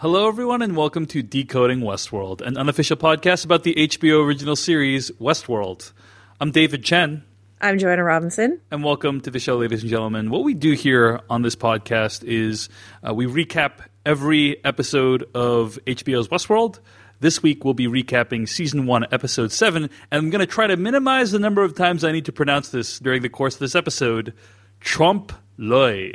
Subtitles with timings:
[0.00, 5.10] Hello, everyone, and welcome to Decoding Westworld, an unofficial podcast about the HBO original series
[5.20, 5.92] Westworld.
[6.40, 7.22] I'm David Chen.
[7.60, 8.62] I'm Joanna Robinson.
[8.70, 10.30] And welcome to the show, ladies and gentlemen.
[10.30, 12.70] What we do here on this podcast is
[13.06, 13.72] uh, we recap
[14.06, 16.80] every episode of HBO's Westworld.
[17.20, 20.78] This week we'll be recapping season one, episode seven, and I'm going to try to
[20.78, 23.74] minimize the number of times I need to pronounce this during the course of this
[23.74, 24.32] episode.
[24.80, 26.14] Trompe l'oeil.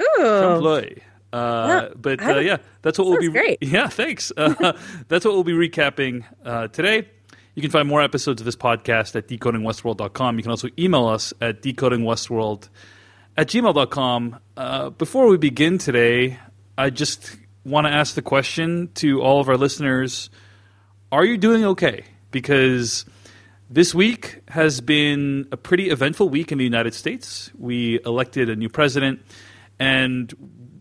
[0.00, 0.16] Ooh.
[0.16, 0.96] Trompe l'oeil.
[1.32, 3.28] Uh, but uh, yeah, that's what we'll be.
[3.28, 3.58] great.
[3.62, 4.32] Yeah, thanks.
[4.36, 4.76] Uh,
[5.08, 7.08] that's what we'll be recapping uh, today.
[7.54, 10.36] You can find more episodes of this podcast at decodingwestworld.com.
[10.36, 12.68] You can also email us at decodingwestworld
[13.36, 14.38] at gmail.com.
[14.56, 16.38] Uh, before we begin today,
[16.78, 20.30] I just want to ask the question to all of our listeners
[21.10, 22.04] Are you doing okay?
[22.30, 23.04] Because
[23.68, 27.50] this week has been a pretty eventful week in the United States.
[27.58, 29.20] We elected a new president,
[29.78, 30.32] and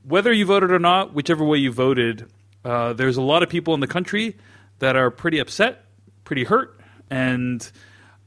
[0.03, 2.31] whether you voted or not, whichever way you voted,
[2.63, 4.37] uh, there's a lot of people in the country
[4.79, 5.85] that are pretty upset,
[6.23, 7.71] pretty hurt, and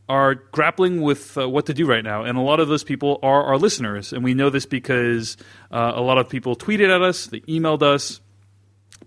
[0.09, 2.25] are grappling with uh, what to do right now.
[2.25, 4.13] And a lot of those people are our listeners.
[4.13, 5.37] And we know this because
[5.71, 8.21] uh, a lot of people tweeted at us, they emailed us,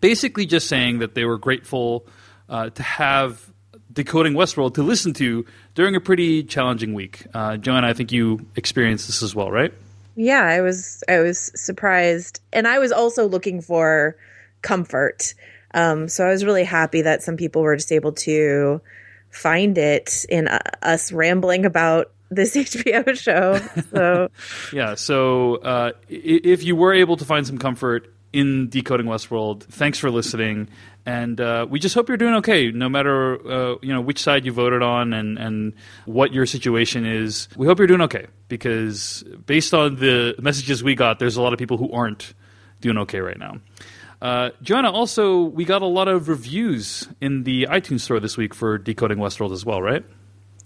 [0.02, 2.08] basically just saying that they were grateful
[2.50, 3.52] uh, to have
[3.94, 5.46] Decoding Westworld to listen to
[5.76, 7.26] during a pretty challenging week.
[7.34, 9.74] Uh, Joanna, I think you experienced this as well, right?
[10.18, 14.18] Yeah, I was I was surprised, and I was also looking for
[14.64, 15.36] comfort.
[15.76, 18.82] Um, so I was really happy that some people were just able to
[19.30, 23.60] find it in uh, us rambling about this HBO show.
[23.92, 24.30] So
[24.74, 29.98] yeah, so uh, if you were able to find some comfort in decoding Westworld, thanks
[29.98, 30.70] for listening,
[31.06, 34.46] and uh, we just hope you're doing okay, no matter uh, you know which side
[34.46, 35.74] you voted on and and
[36.06, 37.48] what your situation is.
[37.56, 41.54] We hope you're doing okay because based on the messages we got, there's a lot
[41.54, 42.34] of people who aren't
[42.82, 43.58] doing okay right now.
[44.22, 48.54] Uh, Joanna, also, we got a lot of reviews in the iTunes store this week
[48.54, 50.04] for Decoding Westworld as well, right?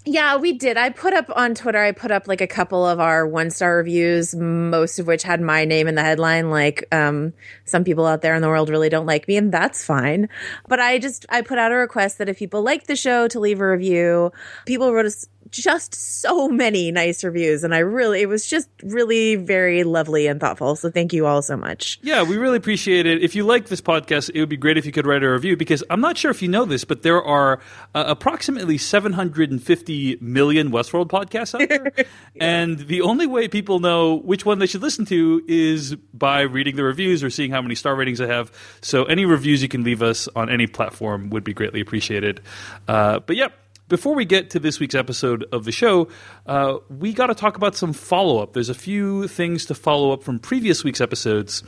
[0.04, 0.76] Yeah, we did.
[0.76, 3.76] I put up on Twitter, I put up like a couple of our one star
[3.76, 6.50] reviews, most of which had my name in the headline.
[6.50, 7.32] Like, um,
[7.66, 10.28] some people out there in the world really don't like me, and that's fine.
[10.66, 13.38] But I just, I put out a request that if people like the show to
[13.38, 14.32] leave a review,
[14.66, 19.36] people wrote us just so many nice reviews and I really it was just really
[19.36, 20.76] very lovely and thoughtful.
[20.76, 21.98] So thank you all so much.
[22.02, 23.22] Yeah, we really appreciate it.
[23.22, 25.56] If you like this podcast, it would be great if you could write a review
[25.56, 27.60] because I'm not sure if you know this, but there are
[27.94, 31.92] uh, approximately 750 million Westworld podcasts out there.
[31.96, 32.04] yeah.
[32.40, 36.76] And the only way people know which one they should listen to is by reading
[36.76, 38.52] the reviews or seeing how many star ratings they have.
[38.80, 42.40] So any reviews you can leave us on any platform would be greatly appreciated.
[42.88, 43.52] Uh, but yep,
[43.92, 46.08] before we get to this week's episode of the show,
[46.46, 48.54] uh, we got to talk about some follow up.
[48.54, 51.62] There's a few things to follow up from previous week's episodes.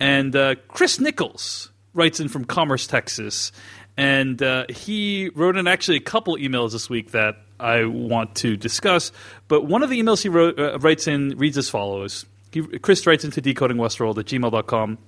[0.00, 3.52] And uh, Chris Nichols writes in from Commerce, Texas.
[3.96, 8.56] And uh, he wrote in actually a couple emails this week that I want to
[8.56, 9.12] discuss.
[9.46, 12.26] But one of the emails he wrote, uh, writes in reads as follows.
[12.50, 14.98] He, Chris writes into decodingwestworld at gmail.com.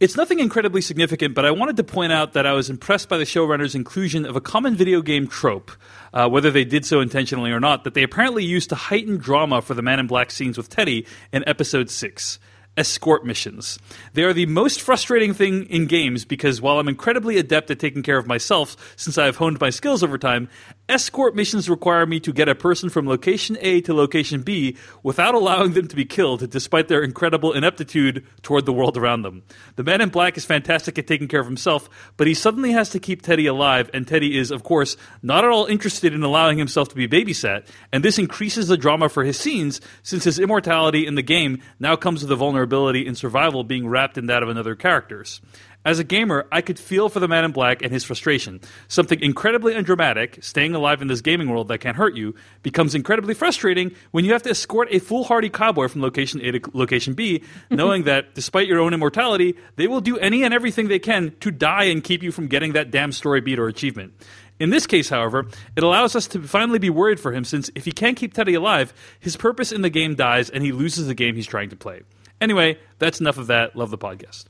[0.00, 3.18] It's nothing incredibly significant, but I wanted to point out that I was impressed by
[3.18, 5.70] the showrunners' inclusion of a common video game trope,
[6.14, 9.60] uh, whether they did so intentionally or not, that they apparently used to heighten drama
[9.60, 12.38] for the Man in Black scenes with Teddy in episode 6
[12.78, 13.78] escort missions.
[14.14, 18.02] They are the most frustrating thing in games because while I'm incredibly adept at taking
[18.02, 20.48] care of myself since I have honed my skills over time,
[20.90, 25.34] escort missions require me to get a person from location A to location B without
[25.34, 29.42] allowing them to be killed despite their incredible ineptitude toward the world around them.
[29.76, 32.90] The man in black is fantastic at taking care of himself, but he suddenly has
[32.90, 36.58] to keep Teddy alive and Teddy is of course not at all interested in allowing
[36.58, 41.06] himself to be babysat, and this increases the drama for his scenes since his immortality
[41.06, 44.48] in the game now comes with the vulnerability and survival being wrapped in that of
[44.48, 45.40] another character's.
[45.82, 48.60] As a gamer, I could feel for the man in black and his frustration.
[48.88, 53.32] Something incredibly undramatic, staying alive in this gaming world that can't hurt you, becomes incredibly
[53.32, 57.42] frustrating when you have to escort a foolhardy cowboy from location A to location B,
[57.70, 61.50] knowing that despite your own immortality, they will do any and everything they can to
[61.50, 64.12] die and keep you from getting that damn story beat or achievement.
[64.58, 65.46] In this case, however,
[65.76, 68.52] it allows us to finally be worried for him since if he can't keep Teddy
[68.52, 71.76] alive, his purpose in the game dies and he loses the game he's trying to
[71.76, 72.02] play.
[72.38, 73.74] Anyway, that's enough of that.
[73.74, 74.44] Love the podcast.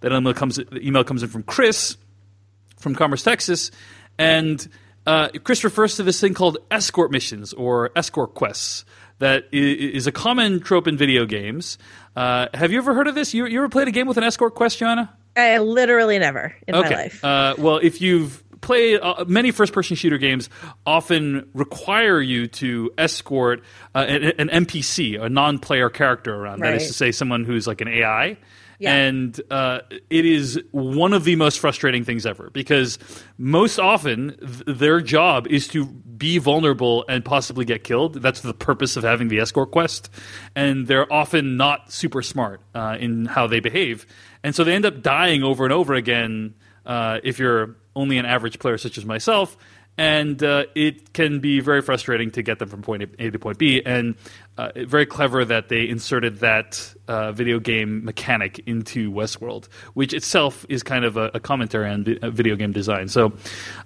[0.00, 1.96] That email comes, the email comes in from Chris
[2.78, 3.70] from Commerce, Texas.
[4.18, 4.66] And
[5.06, 8.84] uh, Chris refers to this thing called escort missions or escort quests
[9.18, 11.78] that is a common trope in video games.
[12.16, 13.32] Uh, have you ever heard of this?
[13.34, 15.14] You, you ever played a game with an escort quest, Joanna?
[15.36, 16.88] I literally never in okay.
[16.88, 17.24] my life.
[17.24, 20.50] Uh, well, if you've played uh, many first-person shooter games,
[20.86, 23.62] often require you to escort
[23.94, 26.60] uh, an, an, NPC, a non-player character around.
[26.60, 26.72] Right.
[26.72, 28.38] That is to say, someone who's like an AI.
[28.88, 32.98] And uh, it is one of the most frustrating things ever because
[33.36, 38.14] most often th- their job is to be vulnerable and possibly get killed.
[38.14, 40.10] That's the purpose of having the escort quest.
[40.56, 44.06] And they're often not super smart uh, in how they behave.
[44.42, 46.54] And so they end up dying over and over again
[46.86, 49.56] uh, if you're only an average player such as myself
[50.00, 53.58] and uh, it can be very frustrating to get them from point A to point
[53.58, 53.82] B.
[53.84, 54.14] And
[54.56, 60.64] uh, very clever that they inserted that uh, video game mechanic into Westworld, which itself
[60.70, 63.08] is kind of a, a commentary on vi- video game design.
[63.08, 63.34] So,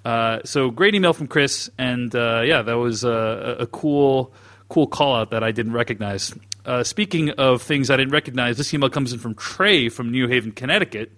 [0.05, 4.33] uh, so great email from Chris, and uh, yeah, that was a, a cool,
[4.69, 6.33] cool call out that I didn't recognize.
[6.65, 10.29] Uh, speaking of things I didn't recognize, this email comes in from Trey from New
[10.29, 11.11] Haven, Connecticut.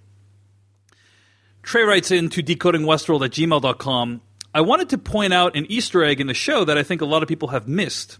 [1.62, 4.22] Trey writes in to decodingwestworld at gmail.com
[4.56, 7.04] I wanted to point out an Easter egg in the show that I think a
[7.04, 8.16] lot of people have missed.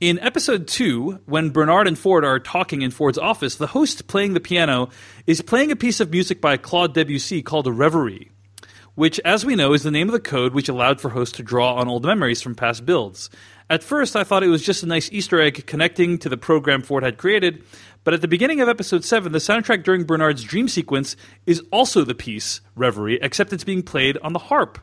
[0.00, 4.34] In episode two, when Bernard and Ford are talking in Ford's office, the host playing
[4.34, 4.88] the piano
[5.28, 8.32] is playing a piece of music by Claude Debussy called reverie,
[8.96, 11.44] which, as we know, is the name of the code which allowed for hosts to
[11.44, 13.30] draw on old memories from past builds.
[13.70, 16.82] At first, I thought it was just a nice Easter egg connecting to the program
[16.82, 17.62] Ford had created,
[18.02, 21.14] but at the beginning of episode 7, the soundtrack during Bernard's dream sequence
[21.46, 24.80] is also the piece, Reverie, except it's being played on the harp.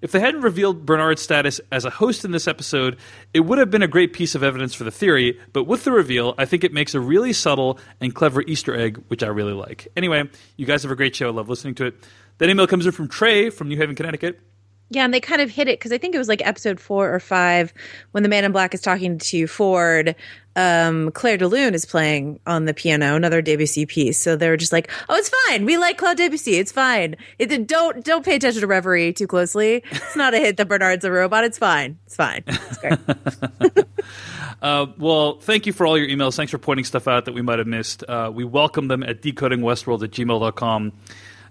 [0.00, 2.96] If they hadn't revealed Bernard's status as a host in this episode,
[3.32, 5.92] it would have been a great piece of evidence for the theory, but with the
[5.92, 9.52] reveal, I think it makes a really subtle and clever Easter egg, which I really
[9.52, 9.88] like.
[9.96, 11.28] Anyway, you guys have a great show.
[11.28, 11.94] I love listening to it.
[12.38, 14.40] That email comes in from Trey from New Haven, Connecticut.
[14.88, 17.12] Yeah, and they kind of hit it because I think it was like episode four
[17.12, 17.74] or five
[18.12, 20.14] when the man in black is talking to Ford.
[20.54, 24.16] Um, Clair de Lune is playing on the piano, another Debussy piece.
[24.16, 25.66] So they were just like, "Oh, it's fine.
[25.66, 26.54] We like Claude Debussy.
[26.54, 27.16] It's fine.
[27.38, 29.82] It, don't don't pay attention to Reverie too closely.
[29.90, 31.44] It's not a hit that Bernard's a robot.
[31.44, 31.98] It's fine.
[32.06, 32.44] It's fine.
[32.46, 32.98] It's great."
[34.62, 36.36] uh, well, thank you for all your emails.
[36.36, 38.04] Thanks for pointing stuff out that we might have missed.
[38.08, 40.92] Uh, we welcome them at decodingwestworld at gmail.com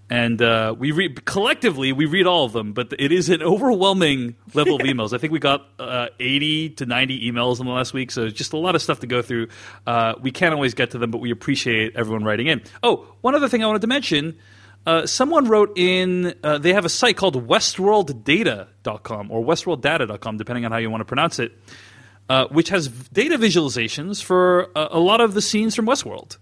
[0.09, 4.35] and uh, we read collectively we read all of them but it is an overwhelming
[4.53, 5.13] level of emails.
[5.13, 8.37] I think we got uh, 80 to 90 emails in the last week so it's
[8.37, 9.47] just a lot of stuff to go through.
[9.87, 12.61] Uh, we can't always get to them but we appreciate everyone writing in.
[12.83, 14.37] Oh one other thing i wanted to mention
[14.85, 20.71] uh, someone wrote in uh, they have a site called westworlddata.com or westworlddata.com depending on
[20.71, 21.51] how you want to pronounce it
[22.29, 26.37] uh, which has data visualizations for a lot of the scenes from westworld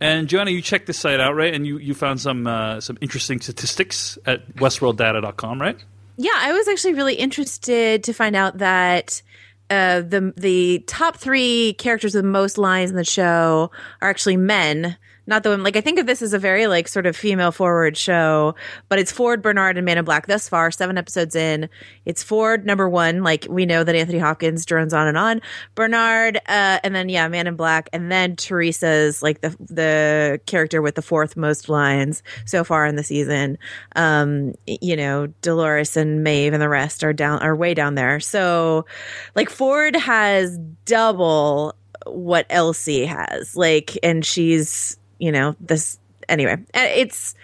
[0.00, 1.52] and Joanna, you checked this site out, right?
[1.52, 5.78] And you, you found some uh, some interesting statistics at westworlddata.com, right?
[6.16, 9.22] Yeah, I was actually really interested to find out that
[9.70, 14.96] uh, the the top three characters with most lines in the show are actually men
[15.28, 15.62] not the women.
[15.62, 18.54] Like I think of this as a very like sort of female forward show,
[18.88, 20.70] but it's Ford, Bernard, and Man in Black thus far.
[20.70, 21.68] Seven episodes in,
[22.06, 23.22] it's Ford number one.
[23.22, 25.42] Like we know that Anthony Hopkins drones on and on.
[25.74, 30.80] Bernard, uh, and then yeah, Man in Black, and then Teresa's like the the character
[30.80, 33.58] with the fourth most lines so far in the season.
[33.94, 38.18] Um, you know, Dolores and Maeve and the rest are down are way down there.
[38.18, 38.86] So,
[39.34, 41.74] like Ford has double
[42.06, 43.56] what Elsie has.
[43.56, 45.98] Like, and she's you know, this
[46.28, 47.34] anyway, it's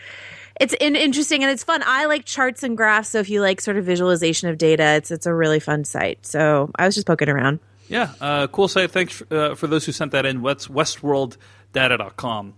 [0.60, 1.82] it's interesting and it's fun.
[1.84, 5.10] I like charts and graphs, so if you like sort of visualization of data, it's
[5.10, 6.24] it's a really fun site.
[6.26, 7.60] So I was just poking around.
[7.88, 8.90] Yeah, uh, cool site.
[8.90, 10.40] Thanks for, uh, for those who sent that in.
[10.42, 12.54] What's westworlddata.com.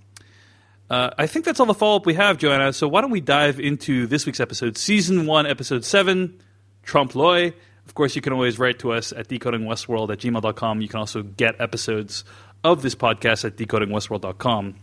[0.88, 2.72] Uh, I think that's all the follow up we have, Joanna.
[2.72, 6.40] So why don't we dive into this week's episode, season one, episode seven,
[6.84, 7.52] Trompe l'oeil.
[7.86, 10.80] Of course, you can always write to us at decodingwestworld at gmail.com.
[10.80, 12.24] You can also get episodes
[12.62, 14.76] of this podcast at decodingwestworld.com.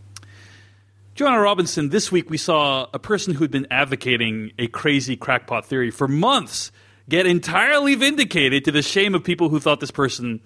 [1.14, 5.92] Joanna Robinson, this week we saw a person who'd been advocating a crazy crackpot theory
[5.92, 6.72] for months
[7.08, 10.40] get entirely vindicated to the shame of people who thought this person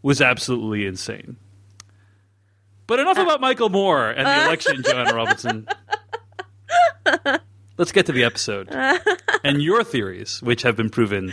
[0.00, 1.36] was absolutely insane.
[2.86, 5.68] But enough uh, about Michael Moore and the uh, election, Joanna Robinson.
[7.76, 8.68] Let's get to the episode
[9.44, 11.32] and your theories, which have been proven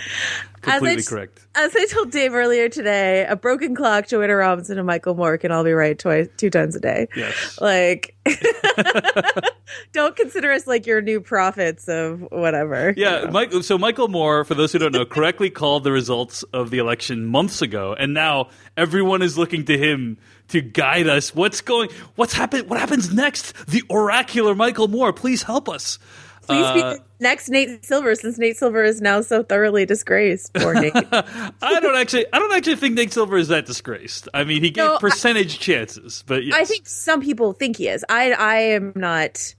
[0.62, 1.45] completely as correct.
[1.53, 5.51] As I told Dave earlier today, a broken clock, Joanna Robinson, and Michael Moore can
[5.51, 7.07] all be right twice, two times a day.
[7.15, 7.62] Yes.
[7.62, 8.15] Like,
[9.93, 12.93] don't consider us like your new prophets of whatever.
[12.98, 13.19] Yeah.
[13.19, 13.31] You know?
[13.31, 16.79] Mike, so Michael Moore, for those who don't know, correctly called the results of the
[16.79, 20.17] election months ago, and now everyone is looking to him
[20.51, 21.34] to guide us.
[21.36, 21.89] What's going?
[22.15, 22.70] What's happened?
[22.70, 23.53] What happens next?
[23.67, 26.00] The oracular Michael Moore, please help us.
[26.43, 30.53] Please uh, be next Nate Silver, since Nate Silver is now so thoroughly disgraced.
[30.53, 30.93] Poor Nate.
[30.96, 34.27] I don't actually, I don't actually think Nate Silver is that disgraced.
[34.34, 36.55] I mean, he gave no, percentage I, chances, but yes.
[36.55, 38.03] I think some people think he is.
[38.10, 39.55] I, I am not.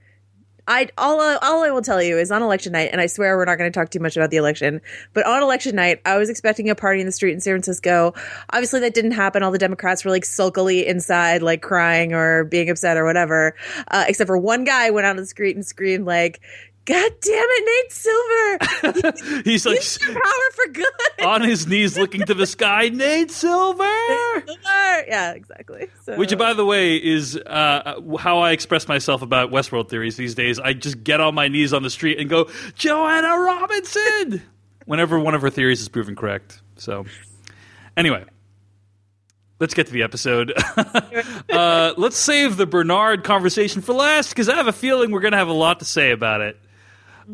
[0.68, 3.44] I all all I will tell you is on election night, and I swear we're
[3.44, 4.80] not going to talk too much about the election.
[5.12, 8.14] But on election night, I was expecting a party in the street in San Francisco.
[8.50, 9.42] Obviously, that didn't happen.
[9.42, 13.54] All the Democrats were like sulkily inside, like crying or being upset or whatever.
[13.88, 16.40] Uh, except for one guy went out on the street and screamed like,
[16.84, 19.42] God damn it, Nate Silver!
[19.44, 22.88] he's like power for good on his knees, looking to the sky.
[22.88, 23.84] Nate Silver.
[23.84, 25.04] Nate Silver.
[25.06, 25.86] Yeah, exactly.
[26.02, 26.16] So.
[26.16, 30.58] Which, by the way, is uh, how I express myself about Westworld theories these days.
[30.58, 34.42] I just get on my knees on the street and go, Joanna Robinson,
[34.86, 36.60] whenever one of her theories is proven correct.
[36.76, 37.06] So,
[37.96, 38.24] anyway.
[39.60, 40.52] Let's get to the episode.
[41.48, 45.30] uh, let's save the Bernard conversation for last because I have a feeling we're going
[45.30, 46.58] to have a lot to say about it.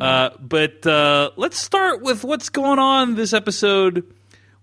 [0.01, 4.05] Uh, but uh, let's start with what's going on this episode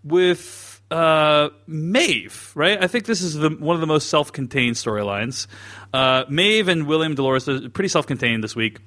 [0.03, 2.81] with uh, Maeve, right?
[2.81, 5.47] I think this is the, one of the most self contained storylines.
[5.93, 8.79] Uh, Maeve and William Dolores are pretty self contained this week.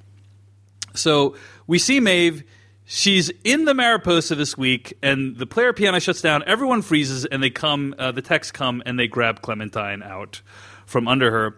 [0.94, 2.44] So we see Maeve.
[2.90, 6.42] She's in the Mariposa this week, and the player piano shuts down.
[6.46, 7.94] Everyone freezes, and they come.
[7.98, 10.40] Uh, the techs come and they grab Clementine out
[10.86, 11.56] from under her.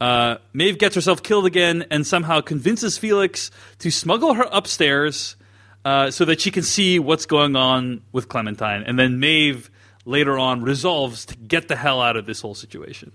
[0.00, 3.50] Uh, Maeve gets herself killed again and somehow convinces Felix
[3.80, 5.36] to smuggle her upstairs
[5.84, 8.82] uh, so that she can see what's going on with Clementine.
[8.84, 9.70] And then Maeve
[10.04, 13.12] later on resolves to get the hell out of this whole situation.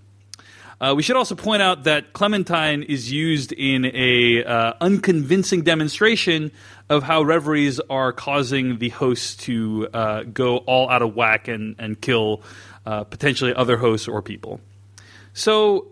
[0.80, 6.50] Uh, we should also point out that Clementine is used in a uh, unconvincing demonstration
[6.90, 11.76] of how reveries are causing the hosts to uh, go all out of whack and,
[11.78, 12.42] and kill
[12.86, 14.60] uh, potentially other hosts or people.
[15.32, 15.88] So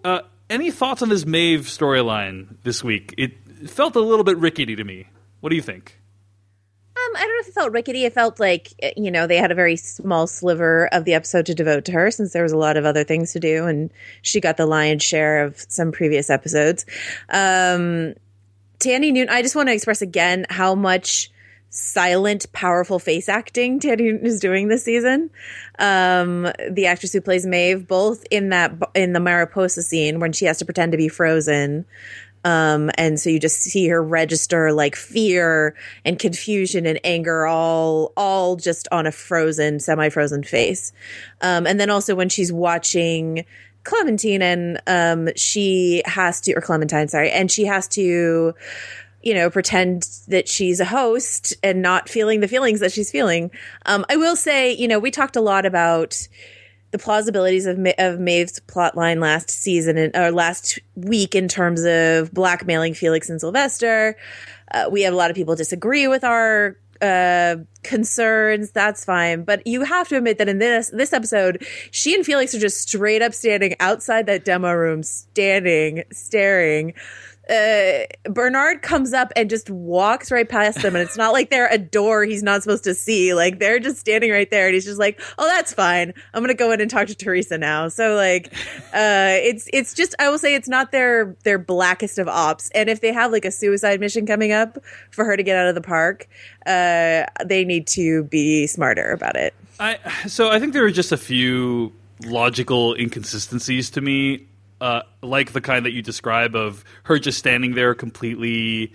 [0.53, 3.15] any thoughts on this Maeve storyline this week?
[3.17, 3.33] It
[3.69, 5.09] felt a little bit rickety to me.
[5.41, 5.99] What do you think?
[6.95, 8.05] Um, I don't know if it felt rickety.
[8.05, 11.55] It felt like you know they had a very small sliver of the episode to
[11.55, 13.91] devote to her, since there was a lot of other things to do, and
[14.21, 16.85] she got the lion's share of some previous episodes.
[17.31, 18.15] Um,
[18.79, 21.32] Thandie Newton, I just want to express again how much
[21.75, 25.31] silent, powerful face acting Thandie is doing this season.
[25.79, 30.45] Um, the actress who plays Maeve, both in that in the Mariposa scene when she
[30.45, 31.87] has to pretend to be frozen.
[32.45, 35.75] Um, and so you just see her register like fear
[36.05, 40.93] and confusion and anger all, all just on a frozen, semi-frozen face.
[41.41, 43.47] Um, and then also when she's watching
[43.85, 48.55] Clementine and, um, she has to, or Clementine, sorry, and she has to,
[49.23, 53.51] you know, pretend that she's a host and not feeling the feelings that she's feeling.
[53.87, 56.29] Um, I will say, you know, we talked a lot about
[56.91, 61.85] the plausibilities of, Ma- of Maeve's plotline last season and, or last week in terms
[61.85, 64.17] of blackmailing Felix and Sylvester.
[64.71, 68.71] Uh, we have a lot of people disagree with our uh, concerns.
[68.71, 72.55] That's fine, but you have to admit that in this this episode, she and Felix
[72.55, 76.95] are just straight up standing outside that demo room, standing, staring
[77.51, 81.69] uh, Bernard comes up and just walks right past them, and it's not like they're
[81.69, 83.35] a door he's not supposed to see.
[83.35, 86.15] Like they're just standing right there, and he's just like, "Oh, that's fine.
[86.33, 88.53] I'm gonna go in and talk to Teresa now." So like,
[88.95, 92.89] uh, it's it's just I will say it's not their their blackest of ops, and
[92.89, 94.79] if they have like a suicide mission coming up
[95.11, 96.29] for her to get out of the park,
[96.67, 99.53] uh, they need to be smarter about it.
[99.81, 101.93] I so I think there are just a few
[102.25, 104.47] logical inconsistencies to me
[104.83, 108.93] uh, like the kind that you describe of her just standing there completely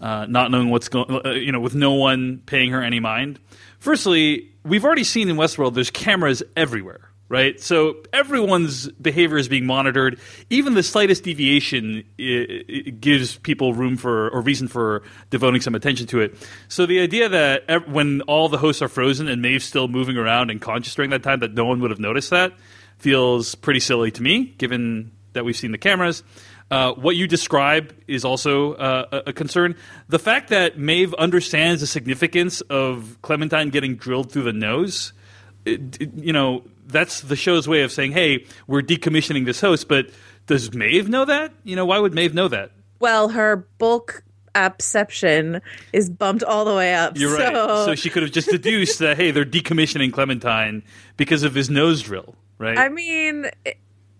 [0.00, 3.40] uh, not knowing what's going, uh, you know, with no one paying her any mind.
[3.78, 7.58] Firstly, we've already seen in Westworld there's cameras everywhere, right?
[7.58, 10.20] So everyone's behavior is being monitored.
[10.50, 15.74] Even the slightest deviation it, it gives people room for or reason for devoting some
[15.74, 16.36] attention to it.
[16.68, 20.18] So the idea that ev- when all the hosts are frozen and Maeve's still moving
[20.18, 22.52] around and conscious during that time, that no one would have noticed that
[23.00, 26.22] feels pretty silly to me, given that we've seen the cameras.
[26.70, 29.74] Uh, what you describe is also uh, a concern.
[30.08, 35.12] The fact that Maeve understands the significance of Clementine getting drilled through the nose,
[35.64, 39.88] it, it, you know, that's the show's way of saying, "Hey, we're decommissioning this host."
[39.88, 40.10] But
[40.46, 41.52] does Maeve know that?
[41.64, 42.70] You know, why would Maeve know that?
[43.00, 44.22] Well, her bulk
[44.54, 45.60] apperception
[45.92, 47.16] is bumped all the way up.
[47.16, 47.44] You're so.
[47.44, 47.84] right.
[47.86, 50.82] So she could have just deduced that, hey, they're decommissioning Clementine
[51.16, 52.78] because of his nose drill, right?
[52.78, 53.46] I mean,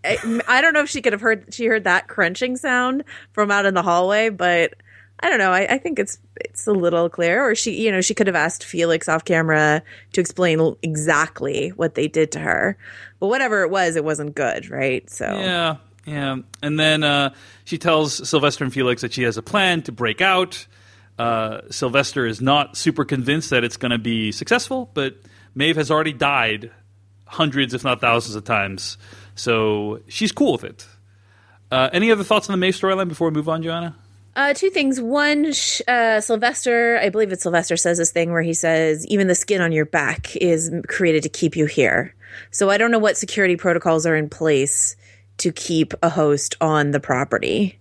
[0.04, 3.66] I, don't know if she could have heard she heard that crunching sound from out
[3.66, 4.74] in the hallway, but
[5.20, 5.52] I don't know.
[5.52, 7.44] I, I, think it's it's a little clear.
[7.44, 11.94] Or she, you know, she could have asked Felix off camera to explain exactly what
[11.94, 12.78] they did to her.
[13.18, 15.08] But whatever it was, it wasn't good, right?
[15.10, 15.76] So yeah,
[16.06, 16.36] yeah.
[16.62, 20.20] And then uh, she tells Sylvester and Felix that she has a plan to break
[20.20, 20.66] out.
[21.18, 25.16] Uh, Sylvester is not super convinced that it's going to be successful, but
[25.54, 26.70] Maeve has already died
[27.26, 28.98] hundreds, if not thousands, of times,
[29.40, 30.86] so she's cool with it.
[31.70, 33.96] Uh, any other thoughts on the Maeve storyline before we move on, Joanna?
[34.36, 35.00] Uh, two things.
[35.00, 35.52] One,
[35.88, 39.62] uh, Sylvester, I believe it's Sylvester, says this thing where he says, even the skin
[39.62, 42.14] on your back is created to keep you here.
[42.50, 44.94] So I don't know what security protocols are in place
[45.38, 47.78] to keep a host on the property.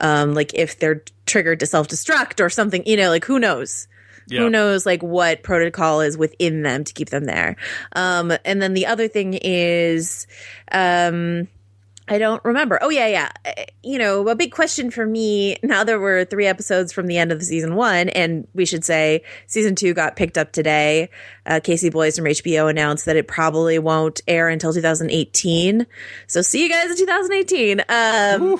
[0.00, 3.86] Um, like if they're triggered to self destruct or something, you know, like who knows?
[4.28, 4.40] Yeah.
[4.40, 7.56] Who knows like what protocol is within them to keep them there?
[7.94, 10.26] Um, and then the other thing is,
[10.72, 11.48] um,
[12.08, 12.78] I don't remember.
[12.82, 13.30] Oh yeah, yeah.
[13.44, 17.18] Uh, you know, a big question for me now that we're three episodes from the
[17.18, 21.10] end of the season one, and we should say season two got picked up today.
[21.46, 25.86] Uh, Casey Bloys from HBO announced that it probably won't air until 2018.
[26.28, 27.80] So see you guys in 2018.
[27.88, 28.56] Um,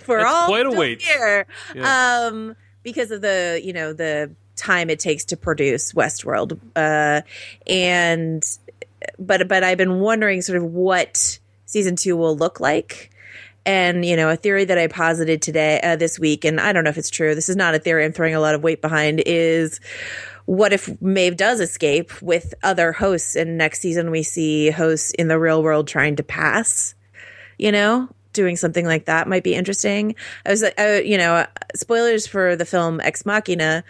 [0.00, 2.26] for all quite a wait here, yeah.
[2.28, 7.22] um, because of the you know the time it takes to produce Westworld, uh,
[7.66, 8.44] and
[9.18, 13.10] but but I've been wondering sort of what season two will look like.
[13.68, 16.84] And, you know, a theory that I posited today, uh, this week, and I don't
[16.84, 18.80] know if it's true, this is not a theory I'm throwing a lot of weight
[18.80, 19.80] behind, is
[20.44, 25.26] what if Maeve does escape with other hosts and next season we see hosts in
[25.26, 26.94] the real world trying to pass,
[27.58, 28.08] you know?
[28.32, 30.14] Doing something like that might be interesting.
[30.44, 31.44] I was, uh, you know,
[31.74, 33.82] spoilers for the film Ex Machina,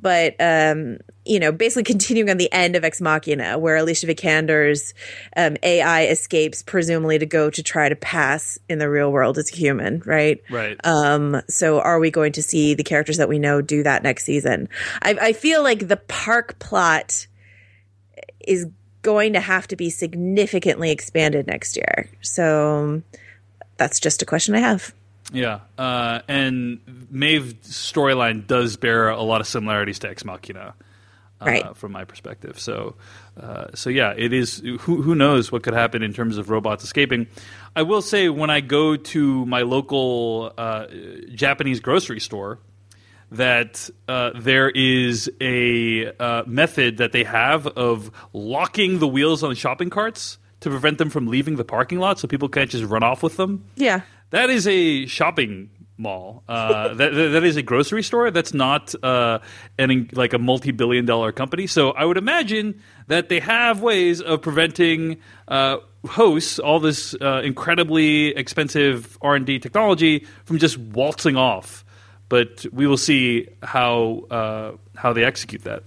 [0.00, 4.94] but um, you know, basically continuing on the end of Ex Machina, where Alicia Vikander's
[5.36, 9.52] um, AI escapes, presumably to go to try to pass in the real world as
[9.52, 10.42] a human, right?
[10.50, 10.78] Right.
[10.84, 14.24] Um, so, are we going to see the characters that we know do that next
[14.24, 14.68] season?
[15.02, 17.26] I, I feel like the park plot
[18.46, 18.66] is
[19.02, 22.08] going to have to be significantly expanded next year.
[22.20, 23.02] So,
[23.76, 24.94] that's just a question I have.
[25.32, 30.74] Yeah, uh, and Maeve's storyline does bear a lot of similarities to Ex Machina,
[31.40, 31.76] uh, right.
[31.76, 32.96] From my perspective, so
[33.40, 34.58] uh, so yeah, it is.
[34.58, 37.26] Who who knows what could happen in terms of robots escaping?
[37.74, 40.86] I will say when I go to my local uh,
[41.34, 42.58] Japanese grocery store,
[43.32, 49.50] that uh, there is a uh, method that they have of locking the wheels on
[49.50, 52.84] the shopping carts to prevent them from leaving the parking lot, so people can't just
[52.84, 53.64] run off with them.
[53.74, 54.02] Yeah.
[54.32, 56.42] That is a shopping mall.
[56.48, 58.30] Uh, that, that is a grocery store.
[58.30, 59.38] That's not uh,
[59.78, 61.66] an like a multi-billion dollar company.
[61.66, 65.18] So I would imagine that they have ways of preventing
[65.48, 71.84] uh, hosts all this uh, incredibly expensive R and D technology from just waltzing off.
[72.28, 75.82] But we will see how uh, how they execute that.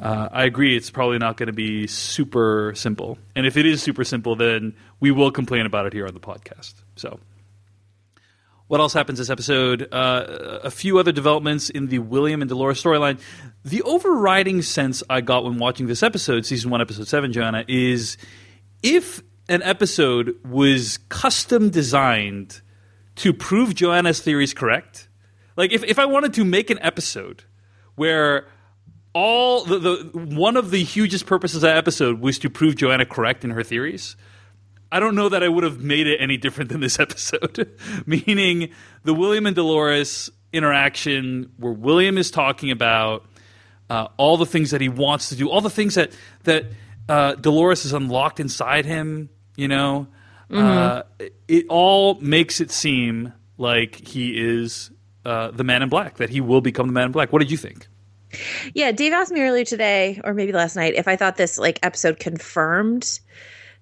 [0.00, 0.76] Uh, I agree.
[0.76, 4.74] It's probably not going to be super simple, and if it is super simple, then
[4.98, 6.74] we will complain about it here on the podcast.
[6.96, 7.20] So.
[8.70, 9.88] What else happens this episode?
[9.90, 13.18] Uh, a few other developments in the William and Dolores storyline.
[13.64, 18.16] The overriding sense I got when watching this episode, season one, episode seven, Joanna, is
[18.80, 22.60] if an episode was custom designed
[23.16, 25.08] to prove Joanna's theories correct,
[25.56, 27.42] like if, if I wanted to make an episode
[27.96, 28.46] where
[29.14, 33.04] all the, the one of the hugest purposes of that episode was to prove Joanna
[33.04, 34.14] correct in her theories,
[34.92, 37.76] I don't know that I would have made it any different than this episode.
[38.06, 38.70] Meaning
[39.04, 43.24] the William and Dolores interaction where William is talking about
[43.88, 46.12] uh, all the things that he wants to do, all the things that
[46.44, 46.66] that
[47.08, 49.30] uh, Dolores has unlocked inside him.
[49.56, 50.08] You know,
[50.48, 50.58] mm-hmm.
[50.58, 51.02] uh,
[51.48, 54.90] it all makes it seem like he is
[55.24, 56.16] uh, the Man in Black.
[56.16, 57.32] That he will become the Man in Black.
[57.32, 57.88] What did you think?
[58.74, 61.80] Yeah, Dave asked me earlier today, or maybe last night, if I thought this like
[61.82, 63.18] episode confirmed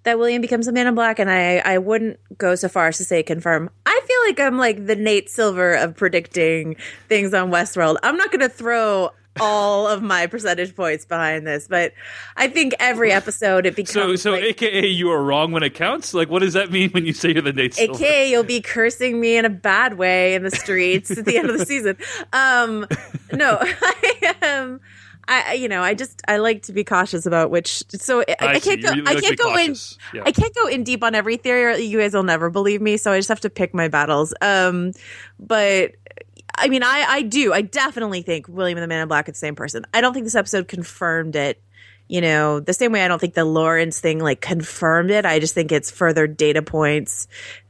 [0.05, 2.99] that William becomes a man in black, and I, I wouldn't go so far as
[2.99, 3.71] to say confirm.
[3.87, 6.77] I feel like I'm like the Nate Silver of predicting
[7.09, 7.97] things on Westworld.
[8.03, 11.93] I'm not going to throw all of my percentage points behind this, but
[12.37, 14.31] I think every episode it becomes so.
[14.31, 16.15] So, like, AKA, you are wrong when it counts.
[16.15, 17.95] Like, what does that mean when you say you're the Nate Silver?
[17.95, 21.51] AKA, you'll be cursing me in a bad way in the streets at the end
[21.51, 21.97] of the season.
[22.33, 22.87] Um,
[23.33, 24.73] no, I am.
[24.73, 24.81] Um,
[25.29, 27.83] I, you know, I just I like to be cautious about which.
[27.91, 28.91] So I, I, I can't go.
[28.91, 29.75] Really I can't go in.
[30.15, 30.23] Yeah.
[30.25, 32.97] I can't go in deep on every theory, or you guys will never believe me.
[32.97, 34.33] So I just have to pick my battles.
[34.41, 34.93] Um,
[35.39, 35.93] but
[36.57, 37.53] I mean, I I do.
[37.53, 39.85] I definitely think William and the Man in Black are the same person.
[39.93, 41.63] I don't think this episode confirmed it.
[42.09, 45.27] You know, the same way I don't think the Lawrence thing like confirmed it.
[45.27, 47.29] I just think it's further data points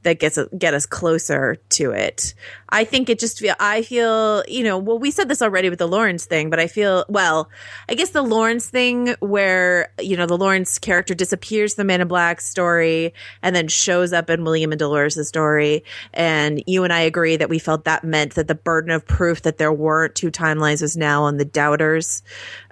[0.08, 2.32] that gets get us closer to it.
[2.70, 5.78] I think it just feel I feel you know well we said this already with
[5.78, 7.50] the Lawrence thing, but I feel well
[7.90, 12.08] I guess the Lawrence thing where you know the Lawrence character disappears the Man in
[12.08, 17.00] Black story and then shows up in William and Dolores' story, and you and I
[17.00, 20.30] agree that we felt that meant that the burden of proof that there weren't two
[20.30, 22.22] timelines was now on the doubters,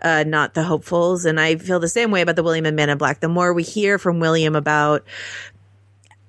[0.00, 2.88] uh, not the hopefuls, and I feel the same way about the William and Man
[2.88, 3.20] in Black.
[3.20, 5.04] The more we hear from William about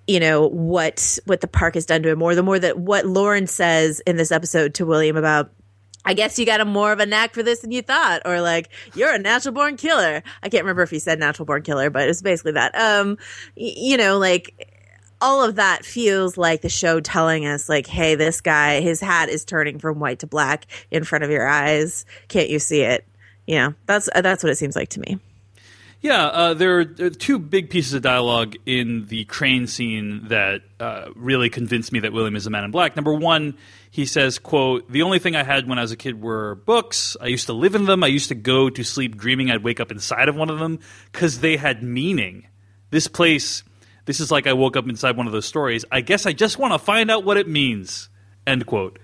[0.07, 3.05] you know what what the park has done to him or the more that what
[3.05, 5.51] lauren says in this episode to william about
[6.05, 8.39] I guess you got a more of a knack for this than you thought, or
[8.39, 10.23] like you're a natural born killer.
[10.41, 12.73] I can't remember if he said natural born killer, but it's basically that.
[12.75, 13.17] Um,
[13.57, 14.73] y- you know, like
[15.19, 19.27] all of that feels like the show telling us, like, hey, this guy, his hat
[19.27, 22.05] is turning from white to black in front of your eyes.
[22.29, 23.05] Can't you see it?
[23.45, 25.19] You know, that's that's what it seems like to me.
[26.01, 30.27] Yeah, uh, there, are, there, are, two big pieces of dialogue in the train scene
[30.27, 32.95] that uh, really convinced me that William is a man in black.
[32.95, 33.57] Number one,
[33.89, 37.17] he says, quote, the only thing I had when I was a kid were books.
[37.19, 38.03] I used to live in them.
[38.03, 40.79] I used to go to sleep dreaming I'd wake up inside of one of them
[41.11, 42.47] because they had meaning.
[42.91, 43.63] This place,
[44.05, 45.83] this is like I woke up inside one of those stories.
[45.91, 48.09] I guess I just want to find out what it means,
[48.45, 48.99] end quote.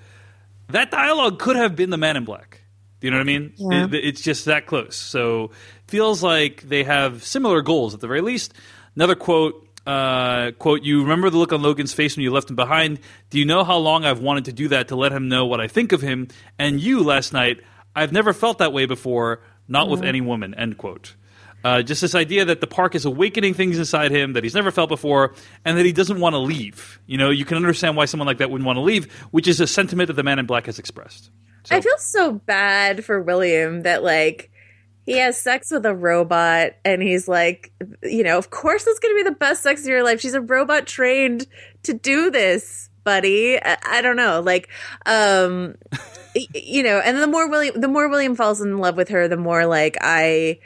[0.70, 2.62] That dialogue could have been the man in black.
[3.00, 3.54] Do you know what I mean?
[3.58, 3.86] Yeah.
[3.86, 4.96] It, it's just that close.
[4.96, 5.52] So
[5.94, 8.52] feels like they have similar goals at the very least.
[8.96, 9.68] Another quote.
[9.86, 13.00] Uh, quote, you remember the look on Logan's face when you left him behind?
[13.30, 15.60] Do you know how long I've wanted to do that to let him know what
[15.62, 16.30] I think of him?
[16.58, 17.60] And you last night,
[17.96, 21.14] I've never felt that way before, not with any woman, end quote.
[21.64, 24.72] Uh, just this idea that the park is awakening things inside him that he's never
[24.72, 27.00] felt before, and that he doesn't want to leave.
[27.06, 29.60] You know, you can understand why someone like that wouldn't want to leave, which is
[29.60, 31.30] a sentiment that the Man in Black has expressed.
[31.66, 34.50] So- I feel so bad for William that like
[35.06, 39.14] he has sex with a robot and he's like, you know, of course it's going
[39.14, 40.22] to be the best sex of your life.
[40.22, 41.48] She's a robot trained
[41.84, 43.62] to do this, buddy.
[43.62, 44.70] I, I don't know, like,
[45.06, 45.76] um,
[46.54, 49.38] you know, and the more William, the more William falls in love with her, the
[49.38, 50.60] more like I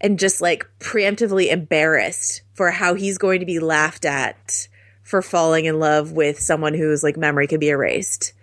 [0.00, 4.68] am just like preemptively embarrassed for how he's going to be laughed at
[5.02, 8.33] for falling in love with someone whose like memory could be erased.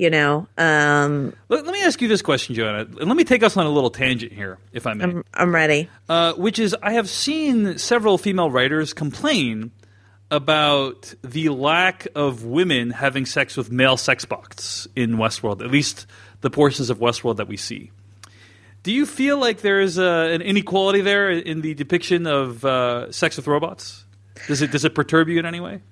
[0.00, 3.42] You know, um, Let, let me ask you this question, Joanna, and let me take
[3.42, 5.04] us on a little tangent here, if I may.
[5.04, 5.90] I'm, I'm ready.
[6.08, 9.72] uh, which is, I have seen several female writers complain
[10.30, 16.06] about the lack of women having sex with male sex bots in Westworld, at least
[16.40, 17.90] the portions of Westworld that we see.
[18.82, 23.12] Do you feel like there is uh, an inequality there in the depiction of uh,
[23.12, 24.06] sex with robots?
[24.46, 25.82] Does it does it perturb you in any way?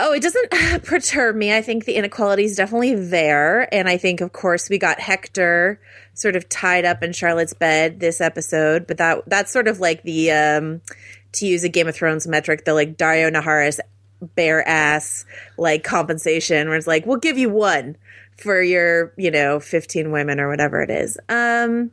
[0.00, 0.50] Oh, it doesn't
[0.84, 1.52] perturb me.
[1.52, 3.72] I think the inequality is definitely there.
[3.74, 5.80] And I think, of course, we got Hector
[6.14, 10.04] sort of tied up in Charlotte's bed this episode, but that that's sort of like
[10.04, 10.80] the, um,
[11.32, 13.80] to use a Game of Thrones metric, the like Daario Naharis
[14.20, 15.24] bare ass
[15.56, 17.96] like compensation where it's like, we'll give you one
[18.36, 21.18] for your, you know, 15 women or whatever it is.
[21.28, 21.90] Um,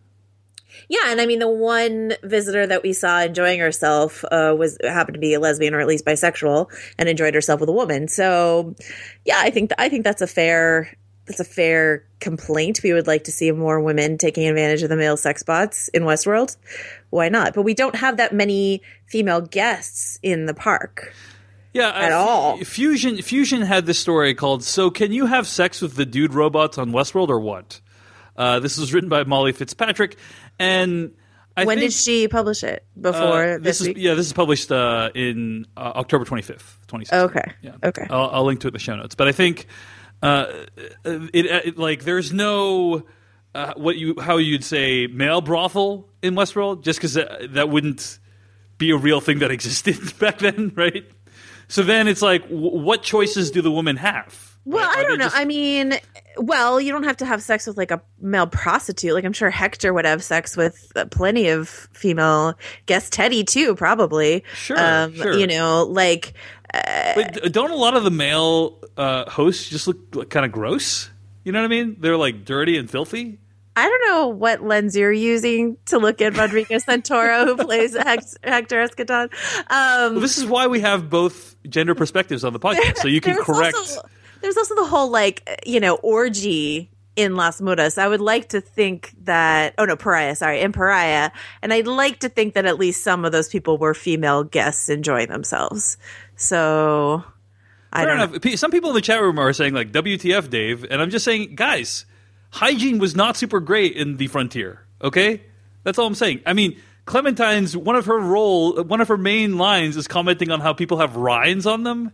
[0.89, 5.15] yeah, and I mean the one visitor that we saw enjoying herself uh, was happened
[5.15, 8.07] to be a lesbian or at least bisexual and enjoyed herself with a woman.
[8.07, 8.75] So,
[9.25, 10.95] yeah, I think th- I think that's a fair
[11.25, 12.81] that's a fair complaint.
[12.83, 16.03] We would like to see more women taking advantage of the male sex bots in
[16.03, 16.55] Westworld.
[17.09, 17.53] Why not?
[17.53, 21.13] But we don't have that many female guests in the park.
[21.73, 22.57] Yeah, At uh, all.
[22.63, 26.77] Fusion Fusion had this story called "So Can You Have Sex with the Dude Robots
[26.77, 27.81] on Westworld or What?"
[28.37, 30.17] Uh, this was written by Molly Fitzpatrick,
[30.59, 31.11] and
[31.57, 32.85] I when did she publish it?
[32.97, 36.79] uh, Before this this, is yeah, this is published uh, in uh, October twenty fifth,
[36.87, 37.21] twenty sixteen.
[37.21, 37.51] Okay.
[37.61, 37.75] Yeah.
[37.83, 38.05] Okay.
[38.09, 39.15] I'll, I'll link to it in the show notes.
[39.15, 39.67] But I think
[40.21, 40.45] uh,
[41.05, 43.05] it, it like there's no
[43.53, 48.19] uh, what you how you'd say male brothel in Westworld just because that, that wouldn't
[48.77, 51.05] be a real thing that existed back then, right?
[51.67, 54.57] So then it's like, w- what choices do the women have?
[54.65, 54.97] Well, Right?
[54.99, 55.25] I don't know.
[55.25, 55.93] just- I mean,
[56.37, 59.13] well, you don't have to have sex with like a male prostitute.
[59.13, 63.09] Like I'm sure Hector would have sex with uh, plenty of female guests.
[63.09, 64.43] Teddy too, probably.
[64.53, 65.37] Sure, um, sure.
[65.37, 66.33] You know, like
[66.71, 71.09] But don't a lot of the male uh, hosts just look like, kind of gross?
[71.43, 71.97] You know what I mean?
[71.99, 73.39] They're like dirty and filthy.
[73.77, 78.87] I don't know what lens you're using to look at Rodrigo Santoro, who plays Hector
[78.87, 79.25] Escaton.
[79.69, 83.19] Um, Well, this is why we have both gender perspectives on the podcast, so you
[83.19, 83.75] can correct.
[83.75, 84.01] Also,
[84.45, 87.97] there's also the whole like you know orgy in Las Mudas.
[87.97, 91.31] I would like to think that oh no, Pariah, sorry, in Pariah,
[91.61, 94.87] and I'd like to think that at least some of those people were female guests
[94.89, 95.97] enjoying themselves.
[96.35, 97.23] So
[97.91, 98.23] I Fair don't know.
[98.25, 98.41] enough.
[98.41, 101.25] P- Some people in the chat room are saying like "WTF, Dave," and I'm just
[101.25, 102.05] saying, guys,
[102.51, 104.81] hygiene was not super great in the frontier.
[105.01, 105.41] Okay,
[105.83, 106.41] that's all I'm saying.
[106.45, 110.59] I mean, Clementine's one of her role, one of her main lines is commenting on
[110.59, 112.11] how people have rinds on them.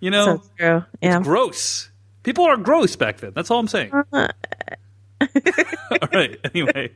[0.00, 0.84] You know, So true.
[1.02, 1.20] Yeah.
[1.20, 1.90] gross.
[2.22, 3.32] People are gross back then.
[3.34, 3.92] That's all I'm saying.
[3.92, 4.28] Uh,
[5.20, 6.38] all right.
[6.44, 6.90] Anyway,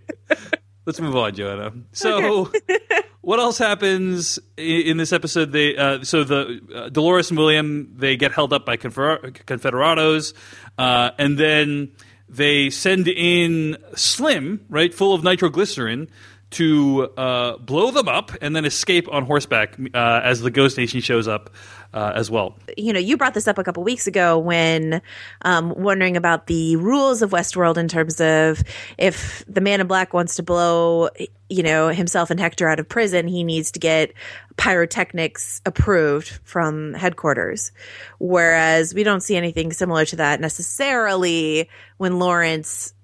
[0.87, 1.73] let's move on, Joanna.
[1.93, 2.51] So,
[3.21, 5.53] what else happens in this episode?
[5.53, 10.35] They uh, so the uh, Dolores and William they get held up by Confer- Confederados,
[10.79, 11.93] uh, and then
[12.29, 16.09] they send in Slim, right, full of nitroglycerin.
[16.57, 21.01] To uh, blow them up and then escape on horseback uh, as the Ghost Nation
[21.01, 21.49] shows up
[21.95, 22.57] uh, as well.
[22.77, 25.03] you know, you brought this up a couple weeks ago when
[25.43, 28.63] um, wondering about the rules of Westworld in terms of
[28.99, 31.11] if the Man in Black wants to blow,
[31.49, 34.13] you know, himself and Hector out of prison, he needs to get
[34.57, 37.73] pyrotechnics approved from headquarters.
[38.19, 42.95] Whereas we don't see anything similar to that necessarily when Lawrence,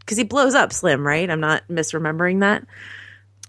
[0.00, 1.30] because he blows up Slim, right?
[1.30, 2.66] I'm not misremembering that.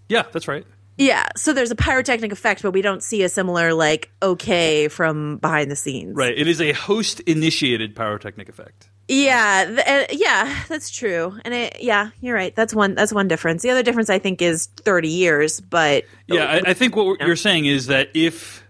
[0.07, 0.65] Yeah, that's right.
[0.97, 5.37] Yeah, so there's a pyrotechnic effect, but we don't see a similar like okay from
[5.37, 6.15] behind the scenes.
[6.15, 6.37] Right.
[6.37, 8.89] It is a host initiated pyrotechnic effect.
[9.07, 11.37] Yeah, th- uh, yeah, that's true.
[11.45, 12.55] And it, yeah, you're right.
[12.55, 12.95] That's one.
[12.95, 13.61] That's one difference.
[13.61, 15.59] The other difference, I think, is 30 years.
[15.59, 18.64] But Yeah, I, I think what you're saying is that if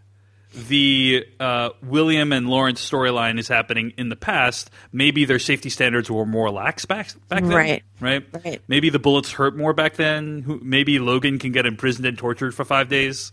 [0.55, 6.09] the uh, William and Lawrence storyline is happening in the past, maybe their safety standards
[6.09, 7.51] were more lax back back then.
[7.51, 7.83] Right.
[7.99, 8.25] Right.
[8.45, 8.61] Right.
[8.67, 10.59] Maybe the bullets hurt more back then.
[10.63, 13.31] Maybe Logan can get imprisoned and tortured for five days.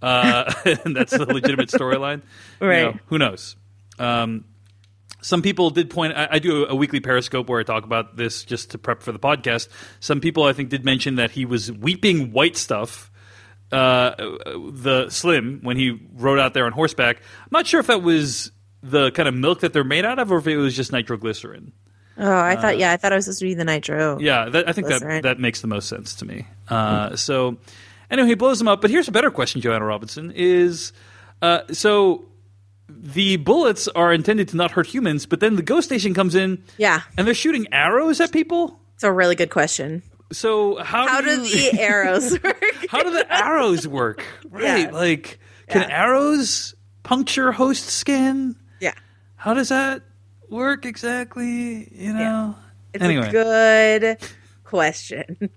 [0.00, 0.52] Uh,
[0.84, 2.22] and that's the legitimate storyline.
[2.60, 2.82] You Right.
[2.94, 3.56] know, who knows?
[3.98, 4.44] Um,
[5.20, 6.14] some people did point.
[6.16, 9.12] I, I do a weekly Periscope where I talk about this just to prep for
[9.12, 9.68] the podcast.
[10.00, 13.10] Some people I think did mention that he was weeping white stuff.
[13.72, 14.14] Uh,
[14.70, 17.16] the Slim when he rode out there on horseback.
[17.16, 20.30] I'm not sure if that was the kind of milk that they're made out of,
[20.30, 21.72] or if it was just nitroglycerin.
[22.18, 24.18] oh, I thought yeah, I thought I was supposed to be the nitro.
[24.20, 26.46] Yeah, that, I think that that makes the most sense to me.
[26.68, 27.56] Uh, So,
[28.10, 28.80] anyway, he blows them up.
[28.82, 30.92] But here's a better question, Joanna Robinson: Is
[31.40, 32.26] uh, so
[32.88, 36.62] the bullets are intended to not hurt humans, but then the Ghost Nation comes in,
[36.76, 37.00] Yeah.
[37.16, 38.78] and they're shooting arrows at people.
[38.96, 40.02] It's a really good question.
[40.32, 42.64] So how How do do you- the arrows work?
[42.88, 44.24] how do the arrows work?
[44.50, 44.90] Right, Yeah.
[44.90, 46.02] like can Yeah.
[46.04, 48.56] arrows puncture host skin?
[48.80, 48.92] yeah,
[49.36, 50.02] How does that
[50.50, 51.88] work exactly?
[51.94, 52.54] You know.
[52.92, 54.18] it's anyway, a good
[54.64, 55.50] question.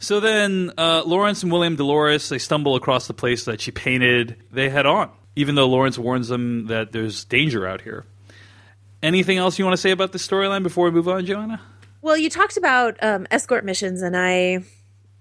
[0.00, 4.36] So then, uh, Lawrence and William Dolores they stumble across the place that she painted.
[4.52, 8.04] They head on, even though Lawrence warns them that there's danger out here.
[9.02, 11.60] Anything else you want to say about this storyline before we move on, Joanna?
[12.00, 14.62] Well, you talked about um, escort missions, and I,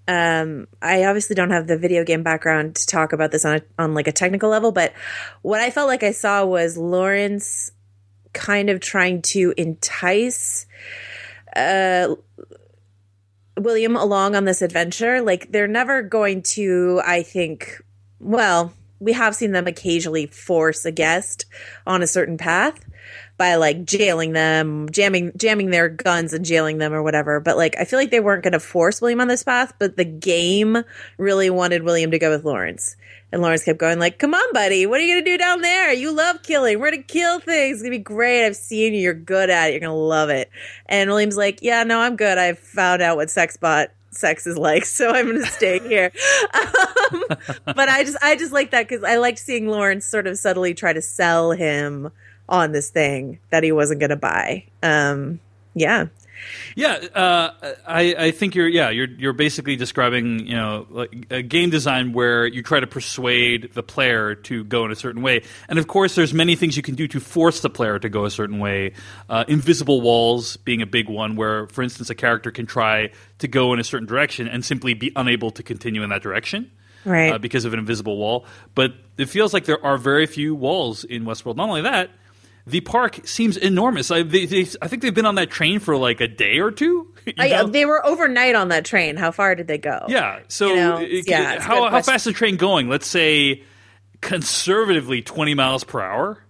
[0.07, 3.61] um, I obviously don't have the video game background to talk about this on a,
[3.79, 4.93] on like a technical level, but
[5.41, 7.71] what I felt like I saw was Lawrence
[8.33, 10.67] kind of trying to entice
[11.55, 12.15] uh,
[13.57, 15.21] William along on this adventure.
[15.21, 17.81] Like they're never going to, I think.
[18.19, 21.45] Well, we have seen them occasionally force a guest
[21.85, 22.79] on a certain path
[23.37, 27.39] by like jailing them, jamming jamming their guns and jailing them or whatever.
[27.39, 29.95] But like I feel like they weren't going to force William on this path, but
[29.95, 30.83] the game
[31.17, 32.95] really wanted William to go with Lawrence.
[33.31, 34.85] And Lawrence kept going like, "Come on, buddy.
[34.85, 35.91] What are you going to do down there?
[35.93, 36.79] You love killing.
[36.79, 37.75] We're going to kill things.
[37.75, 38.45] It's going to be great.
[38.45, 39.01] I've seen you.
[39.01, 39.73] You're good at it.
[39.73, 40.49] You're going to love it."
[40.87, 42.37] And William's like, "Yeah, no, I'm good.
[42.37, 46.11] I've found out what sex bot sex is like, so I'm to stay here."
[46.53, 47.23] um,
[47.65, 50.73] but I just I just like that cuz I liked seeing Lawrence sort of subtly
[50.73, 52.11] try to sell him
[52.49, 54.65] on this thing that he wasn't going to buy.
[54.83, 55.39] Um,
[55.73, 56.07] yeah.
[56.75, 57.51] Yeah, uh,
[57.87, 62.13] I, I think you're yeah you're you're basically describing you know like a game design
[62.13, 65.87] where you try to persuade the player to go in a certain way, and of
[65.87, 68.59] course there's many things you can do to force the player to go a certain
[68.59, 68.93] way.
[69.29, 73.47] Uh, invisible walls being a big one, where for instance a character can try to
[73.47, 76.71] go in a certain direction and simply be unable to continue in that direction.
[77.05, 77.33] Right.
[77.33, 81.05] Uh, because of an invisible wall, but it feels like there are very few walls
[81.05, 81.55] in Westworld.
[81.55, 82.09] Not only that,
[82.67, 84.11] the park seems enormous.
[84.11, 86.69] I, they, they, I think they've been on that train for like a day or
[86.69, 87.13] two.
[87.39, 87.67] I, know?
[87.67, 89.15] they were overnight on that train.
[89.15, 90.05] How far did they go?
[90.09, 90.39] yeah.
[90.49, 92.89] So, You know, it- yeah, how, how fast is the train going?
[92.89, 93.63] Let's say
[94.21, 96.43] conservatively 20 miles per hour.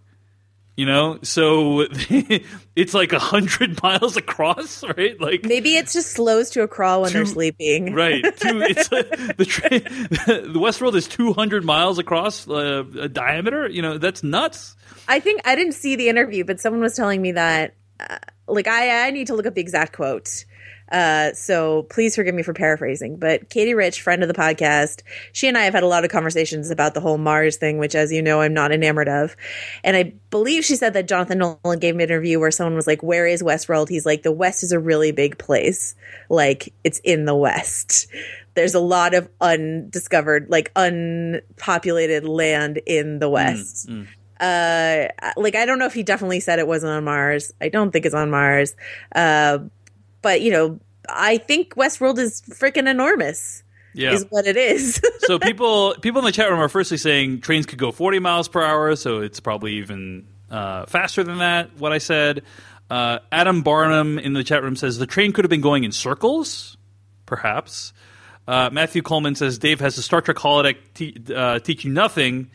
[0.76, 1.88] You know, so
[2.76, 5.20] it's like a hundred miles across, right?
[5.20, 7.96] Like Maybe it just slows to a crawl when they're sleeping.
[7.96, 8.22] Right.
[8.24, 9.82] Two, it's a, the train.
[9.82, 13.68] The Westworld is 200 miles across uh, a diameter.
[13.68, 14.76] You know, that's nuts.
[15.08, 18.18] I think I didn't see the interview, but someone was telling me that, uh,
[18.48, 20.46] like, I, I need to look up the exact quote.
[20.92, 25.02] Uh, so please forgive me for paraphrasing, but Katie Rich, friend of the podcast,
[25.34, 27.94] she and I have had a lot of conversations about the whole Mars thing, which,
[27.94, 29.36] as you know, I'm not enamored of.
[29.84, 32.88] And I believe she said that Jonathan Nolan gave me an interview where someone was
[32.88, 35.94] like, "Where is Westworld?" He's like, "The West is a really big place.
[36.30, 38.08] Like, it's in the West."
[38.54, 43.90] There's a lot of undiscovered, like unpopulated land in the West.
[44.40, 47.54] Uh, like I don't know if he definitely said it wasn't on Mars.
[47.62, 48.76] I don't think it's on Mars.
[49.14, 49.60] Uh,
[50.22, 53.64] but you know, I think Westworld is freaking enormous.
[53.94, 54.12] Yeah.
[54.12, 55.02] Is what it is.
[55.20, 58.48] so people people in the chat room are firstly saying trains could go 40 miles
[58.48, 61.78] per hour, so it's probably even uh, faster than that.
[61.78, 62.44] What I said.
[62.90, 65.92] Uh, Adam Barnum in the chat room says the train could have been going in
[65.92, 66.78] circles,
[67.26, 67.92] perhaps.
[68.48, 72.50] Uh, Matthew Coleman says Dave has a Star Trek holodeck te- uh, teach you nothing.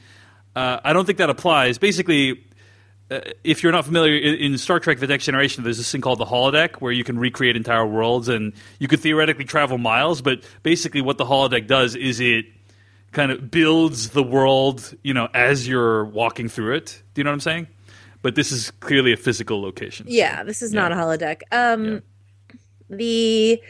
[0.55, 1.79] Uh, I don't think that applies.
[1.79, 2.45] Basically,
[3.11, 6.01] uh, if you're not familiar in, in, Star Trek: The Next Generation, there's this thing
[6.01, 10.21] called the holodeck where you can recreate entire worlds, and you could theoretically travel miles.
[10.23, 12.47] But basically, what the holodeck does is it
[13.13, 17.03] kind of builds the world, you know, as you're walking through it.
[17.15, 17.67] Do you know what I'm saying?
[18.23, 20.07] But this is clearly a physical location.
[20.09, 20.89] Yeah, this is yeah.
[20.89, 21.43] not a holodeck.
[21.51, 22.01] Um, yeah.
[22.89, 23.63] The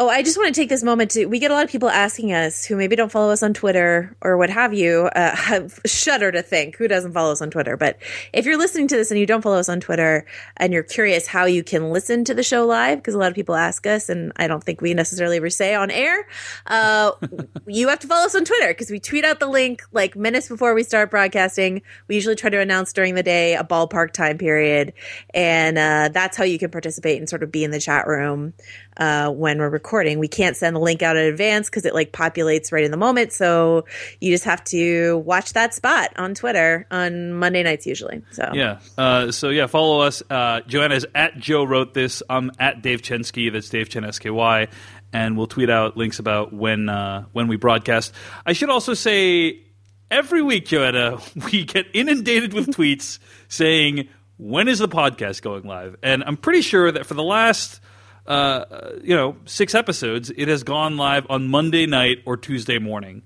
[0.00, 1.26] Oh, I just want to take this moment to.
[1.26, 4.16] We get a lot of people asking us who maybe don't follow us on Twitter
[4.20, 5.06] or what have you.
[5.06, 7.76] Uh, shudder to think who doesn't follow us on Twitter.
[7.76, 7.98] But
[8.32, 10.24] if you're listening to this and you don't follow us on Twitter
[10.56, 13.34] and you're curious how you can listen to the show live, because a lot of
[13.34, 16.28] people ask us, and I don't think we necessarily ever say on air,
[16.68, 17.10] uh,
[17.66, 20.48] you have to follow us on Twitter because we tweet out the link like minutes
[20.48, 21.82] before we start broadcasting.
[22.06, 24.92] We usually try to announce during the day a ballpark time period,
[25.34, 28.54] and uh, that's how you can participate and sort of be in the chat room
[28.98, 30.18] uh, when we're recording.
[30.18, 32.96] We can't send the link out in advance because it like populates right in the
[32.96, 33.32] moment.
[33.32, 33.84] So
[34.20, 38.22] you just have to watch that spot on Twitter on Monday nights usually.
[38.32, 40.22] So yeah, uh, so yeah, follow us.
[40.28, 42.22] Uh, Joanna is at Joe wrote this.
[42.28, 43.52] I'm at Dave Chensky.
[43.52, 44.68] That's Dave Chen S K Y,
[45.12, 48.12] and we'll tweet out links about when uh, when we broadcast.
[48.44, 49.62] I should also say.
[50.10, 51.18] Every week, Joanna,
[51.52, 54.08] we get inundated with tweets saying,
[54.38, 55.96] when is the podcast going live?
[56.02, 57.82] And I'm pretty sure that for the last
[58.28, 63.22] uh, you know, six episodes, it has gone live on Monday night or Tuesday morning.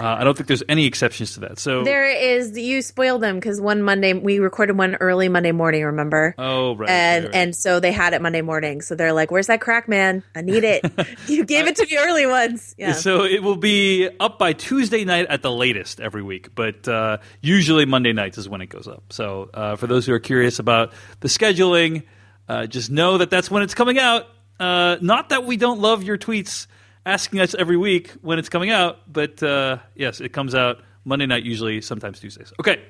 [0.00, 1.58] Uh, I don't think there's any exceptions to that.
[1.58, 2.56] So there is.
[2.56, 5.82] You spoiled them because one Monday we recorded one early Monday morning.
[5.84, 6.36] Remember?
[6.38, 6.88] Oh right.
[6.88, 7.42] And right, right.
[7.42, 8.80] and so they had it Monday morning.
[8.80, 10.22] So they're like, "Where's that crack, man?
[10.36, 10.84] I need it.
[11.26, 12.92] you gave it to me early once." Yeah.
[12.92, 17.18] So it will be up by Tuesday night at the latest every week, but uh,
[17.40, 19.12] usually Monday nights is when it goes up.
[19.12, 22.04] So uh, for those who are curious about the scheduling,
[22.48, 24.28] uh, just know that that's when it's coming out.
[24.58, 26.66] Uh, not that we don't love your tweets
[27.06, 31.26] asking us every week when it's coming out, but uh, yes, it comes out Monday
[31.26, 32.52] night, usually, sometimes Tuesdays.
[32.60, 32.82] Okay,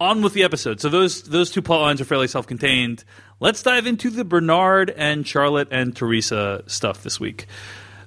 [0.00, 0.80] on with the episode.
[0.80, 3.04] So those those two plot lines are fairly self-contained.
[3.40, 7.46] Let's dive into the Bernard and Charlotte and Teresa stuff this week.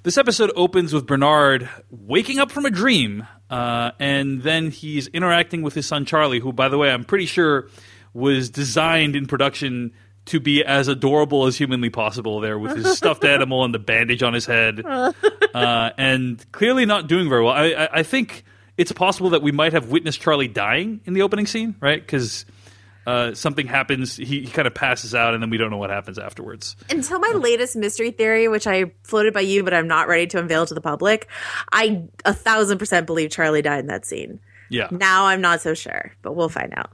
[0.04, 5.62] This episode opens with Bernard waking up from a dream, uh, and then he's interacting
[5.62, 7.70] with his son Charlie, who, by the way, I'm pretty sure
[8.14, 9.94] was designed in production
[10.26, 14.24] to be as adorable as humanly possible there with his stuffed animal and the bandage
[14.24, 17.54] on his head, uh, and clearly not doing very well.
[17.54, 18.44] I, I, I, think
[18.78, 22.00] it's possible that we might have witnessed Charlie dying in the opening scene, right?
[22.00, 22.46] Because
[23.08, 25.90] uh, something happens, he, he, kind of passes out, and then we don't know what
[25.90, 26.76] happens afterwards.
[26.90, 30.40] Until my latest mystery theory, which I floated by you, but I'm not ready to
[30.40, 31.28] unveil to the public,
[31.72, 34.40] I a thousand percent believe Charlie died in that scene.
[34.70, 34.88] Yeah.
[34.92, 36.92] Now I'm not so sure, but we'll find out.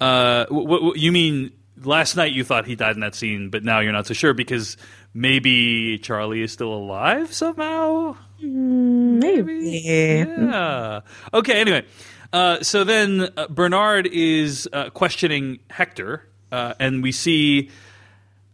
[0.00, 1.52] Uh, what, what, you mean
[1.86, 4.34] last night you thought he died in that scene, but now you're not so sure
[4.34, 4.76] because
[5.12, 8.16] maybe Charlie is still alive somehow.
[8.42, 9.82] Mm, maybe.
[9.84, 11.00] Yeah.
[11.32, 11.60] Okay.
[11.60, 11.84] Anyway,
[12.32, 17.70] uh, so then uh, Bernard is uh, questioning Hector, uh, and we see.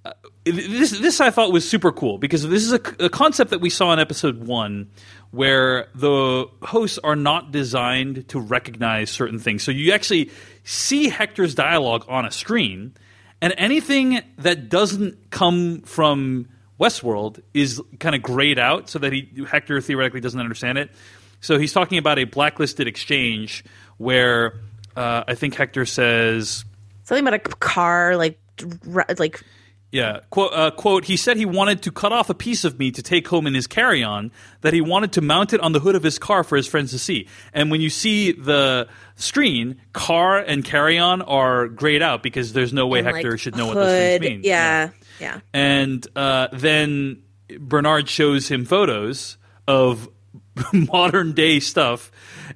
[0.04, 0.12] Uh,
[0.44, 3.68] this this I thought was super cool because this is a, a concept that we
[3.68, 4.90] saw in episode one,
[5.30, 9.62] where the hosts are not designed to recognize certain things.
[9.62, 10.30] So you actually
[10.64, 12.94] see Hector's dialogue on a screen,
[13.40, 16.48] and anything that doesn't come from
[16.79, 20.90] Westworld is kind of grayed out so that he Hector theoretically doesn't understand it.
[21.40, 23.64] So he's talking about a blacklisted exchange
[23.98, 24.61] where
[24.96, 26.64] uh, I think Hector says
[27.05, 28.38] something about a car, like
[29.18, 29.42] like
[29.92, 30.20] yeah.
[30.31, 33.03] Quote, uh, quote, he said he wanted to cut off a piece of me to
[33.03, 35.96] take home in his carry on, that he wanted to mount it on the hood
[35.96, 37.26] of his car for his friends to see.
[37.53, 42.72] And when you see the screen, car and carry on are grayed out because there's
[42.72, 44.40] no way and Hector like should know hood, what those things mean.
[44.44, 44.90] Yeah.
[45.18, 45.35] Yeah.
[45.35, 45.40] yeah.
[45.53, 47.22] And uh, then
[47.59, 50.09] Bernard shows him photos of
[50.72, 52.12] modern day stuff.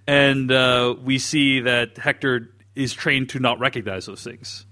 [0.07, 4.66] And uh, we see that Hector is trained to not recognize those things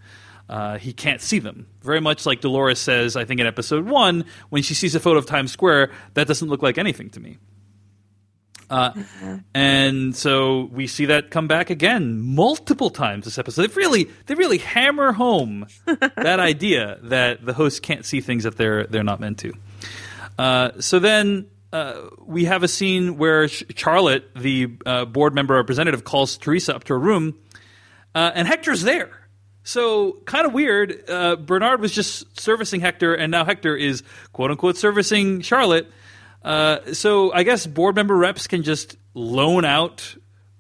[0.49, 1.67] uh, he can't see them.
[1.83, 5.19] Very much like Dolores says, I think in episode one, when she sees a photo
[5.19, 7.39] of Times Square, that doesn't look like anything to me.
[8.73, 9.37] Uh, mm-hmm.
[9.55, 13.69] And so we see that come back again multiple times this episode.
[13.69, 18.57] They really, they really hammer home that idea that the hosts can't see things that
[18.57, 19.53] they're they're not meant to.
[20.39, 26.05] Uh, so then uh, we have a scene where Charlotte, the uh, board member representative,
[26.05, 27.39] calls Teresa up to a room
[28.15, 29.22] uh, and Hector's there.
[29.65, 31.05] So kind of weird.
[31.09, 34.03] Uh, Bernard was just servicing Hector, and now Hector is
[34.33, 35.91] quote unquote servicing Charlotte.
[36.45, 40.17] Uh, so I guess board member reps can just loan out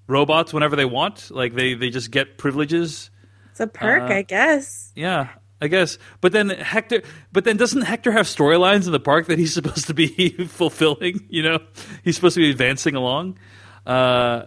[0.07, 1.31] robots whenever they want.
[1.31, 3.11] Like they they just get privileges.
[3.51, 4.93] It's a perk, Uh, I guess.
[4.95, 5.29] Yeah,
[5.61, 5.99] I guess.
[6.21, 7.03] But then Hector.
[7.33, 11.27] But then doesn't Hector have storylines in the park that he's supposed to be fulfilling?
[11.29, 11.59] You know,
[12.05, 13.39] he's supposed to be advancing along.
[13.87, 14.45] Uh,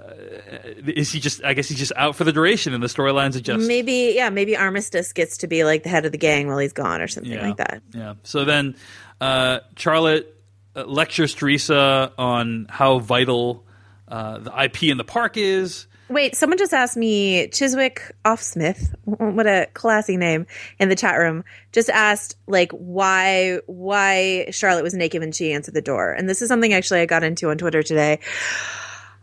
[0.87, 1.43] is he just?
[1.43, 3.67] I guess he's just out for the duration, and the storylines adjust.
[3.67, 6.73] Maybe, yeah, maybe Armistice gets to be like the head of the gang while he's
[6.73, 7.47] gone or something yeah.
[7.47, 7.81] like that.
[7.93, 8.13] Yeah.
[8.23, 8.75] So then,
[9.19, 10.33] uh, Charlotte
[10.75, 13.65] uh, lectures Teresa on how vital
[14.07, 15.87] uh, the IP in the park is.
[16.07, 20.45] Wait, someone just asked me Chiswick Offsmith, what a classy name
[20.79, 21.43] in the chat room.
[21.71, 26.41] Just asked like why why Charlotte was naked when she answered the door, and this
[26.41, 28.19] is something actually I got into on Twitter today.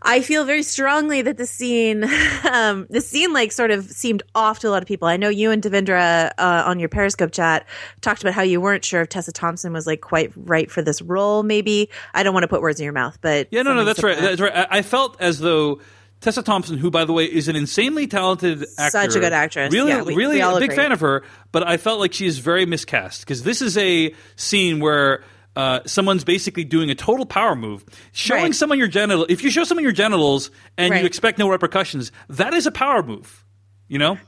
[0.05, 2.05] I feel very strongly that the scene,
[2.51, 5.09] um, the scene like sort of seemed off to a lot of people.
[5.09, 7.67] I know you and Devendra uh, on your Periscope chat
[8.01, 11.01] talked about how you weren't sure if Tessa Thompson was like quite right for this
[11.03, 11.43] role.
[11.43, 14.03] Maybe I don't want to put words in your mouth, but Yeah, no, no, that's
[14.03, 14.19] right.
[14.19, 14.55] That's right.
[14.55, 15.81] I, I felt as though
[16.21, 19.73] Tessa Thompson, who by the way is an insanely talented actor, Such a good actress.
[19.73, 20.77] really, Yeah, we- really we a big agree.
[20.77, 21.23] fan of her.
[21.51, 25.23] But I felt like she is very miscast because this is a scene where.
[25.55, 28.55] Uh, someone's basically doing a total power move, showing Right.
[28.55, 29.27] someone your genital.
[29.29, 31.01] If you show someone your genitals and Right.
[31.01, 33.45] you expect no repercussions, that is a power move.
[33.89, 34.19] You know,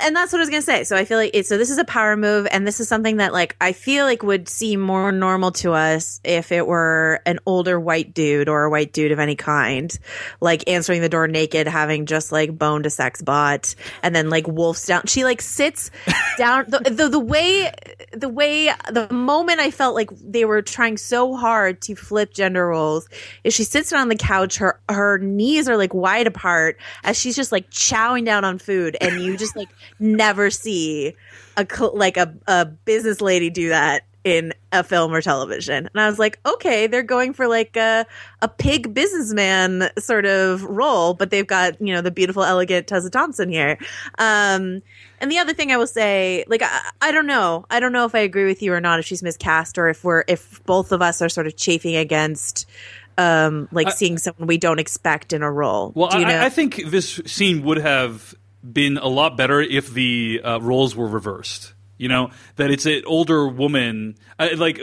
[0.00, 0.84] and that's what I was gonna say.
[0.84, 1.58] So I feel like it, so.
[1.58, 4.48] This is a power move, and this is something that like I feel like would
[4.48, 8.92] seem more normal to us if it were an older white dude or a white
[8.92, 9.96] dude of any kind,
[10.40, 14.48] like answering the door naked, having just like boned a sex bot, and then like
[14.48, 15.02] wolfs down.
[15.06, 15.90] She like sits
[16.38, 16.64] down.
[16.68, 17.72] The, the the way
[18.12, 22.66] the way the moment I felt like they were trying so hard to flip gender
[22.66, 23.08] roles
[23.44, 24.56] is she sits down on the couch.
[24.56, 28.96] Her her knees are like wide apart as she's just like chowing down on food,
[29.00, 31.14] and you just like never see
[31.56, 35.86] a like a a business lady do that in a film or television.
[35.92, 38.06] And I was like, okay, they're going for like a
[38.40, 43.10] a pig businessman sort of role, but they've got you know the beautiful, elegant Tessa
[43.10, 43.78] Thompson here.
[44.18, 44.82] Um,
[45.20, 48.06] and the other thing I will say, like, I, I don't know, I don't know
[48.06, 50.90] if I agree with you or not, if she's miscast or if we're if both
[50.90, 52.66] of us are sort of chafing against.
[53.16, 55.92] Um, like seeing someone we don't expect in a role.
[55.94, 56.46] Well, I?
[56.46, 58.34] I think this scene would have
[58.72, 61.74] been a lot better if the uh, roles were reversed.
[61.96, 64.80] You know that it's an older woman, uh, like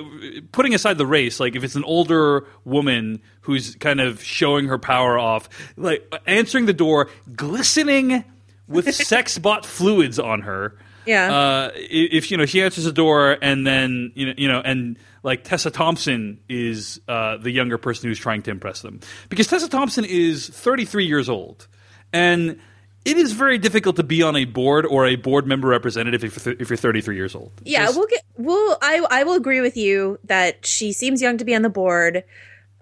[0.54, 1.42] putting aside the race.
[1.42, 6.68] Like if it's an older woman who's kind of showing her power off, like answering
[6.68, 8.24] the door, glistening
[8.68, 10.78] with sex bot fluids on her.
[11.06, 11.34] Yeah.
[11.34, 14.98] Uh, if you know she answers the door and then you know you know and
[15.24, 19.68] like Tessa Thompson is uh, the younger person who's trying to impress them because Tessa
[19.68, 21.68] Thompson is 33 years old
[22.14, 22.60] and
[23.04, 26.36] it is very difficult to be on a board or a board member representative if
[26.36, 27.52] you're, th- if you're 33 years old.
[27.64, 28.24] Yeah, Just- we'll get.
[28.38, 28.78] We'll.
[28.82, 29.06] I.
[29.10, 32.24] I will agree with you that she seems young to be on the board.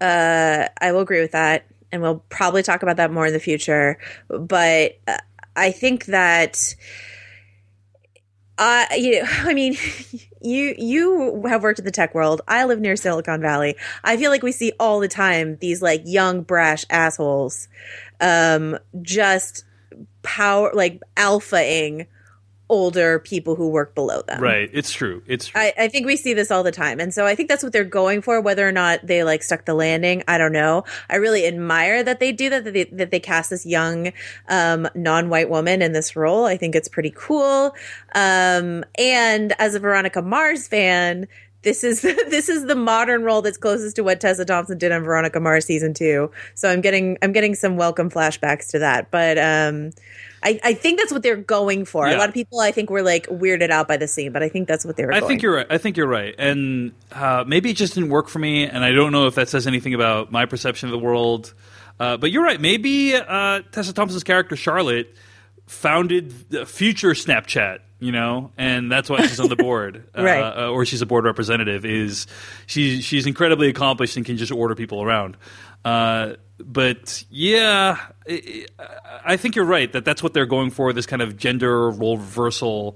[0.01, 3.39] Uh, I will agree with that, and we'll probably talk about that more in the
[3.39, 3.97] future.
[4.27, 5.17] But uh,
[5.55, 6.75] I think that.
[8.57, 9.77] Uh, you, I mean,
[10.41, 12.41] you you have worked in the tech world.
[12.47, 13.75] I live near Silicon Valley.
[14.03, 17.69] I feel like we see all the time these like young brash assholes,
[18.19, 19.63] um, just
[20.21, 22.07] power like alphaing
[22.69, 24.39] older people who work below them.
[24.39, 24.69] right.
[24.71, 25.23] It's true.
[25.25, 25.59] It's true.
[25.59, 26.99] I, I think we see this all the time.
[26.99, 28.39] And so I think that's what they're going for.
[28.39, 30.83] Whether or not they like stuck the landing, I don't know.
[31.09, 34.13] I really admire that they do that, that they, that they cast this young,
[34.49, 36.45] um, non-white woman in this role.
[36.45, 37.75] I think it's pretty cool.
[38.13, 41.27] Um, and as a Veronica Mars fan,
[41.61, 45.03] this is this is the modern role that's closest to what Tessa Thompson did on
[45.03, 46.31] Veronica Mars season two.
[46.55, 49.11] So I'm getting I'm getting some welcome flashbacks to that.
[49.11, 49.91] But um,
[50.41, 52.07] I, I think that's what they're going for.
[52.07, 54.49] A lot of people I think were like weirded out by the scene, but I
[54.49, 55.13] think that's what they were.
[55.13, 55.67] I think you're right.
[55.69, 56.33] I think you're right.
[56.37, 58.65] And uh, maybe it just didn't work for me.
[58.65, 61.53] And I don't know if that says anything about my perception of the world.
[61.99, 62.61] Uh, but you're right.
[62.61, 65.13] Maybe uh, Tessa Thompson's character Charlotte
[65.67, 67.79] founded the future Snapchat.
[68.01, 70.39] You know, and that's why she's on the board, Right.
[70.39, 71.83] uh, or she's a board representative.
[71.83, 72.27] Is
[72.65, 75.35] she's she's incredibly accomplished and can just order people around.
[75.83, 77.97] Uh, but yeah,
[78.29, 78.65] I,
[79.25, 80.93] I think you're right that that's what they're going for.
[80.93, 82.95] This kind of gender role reversal.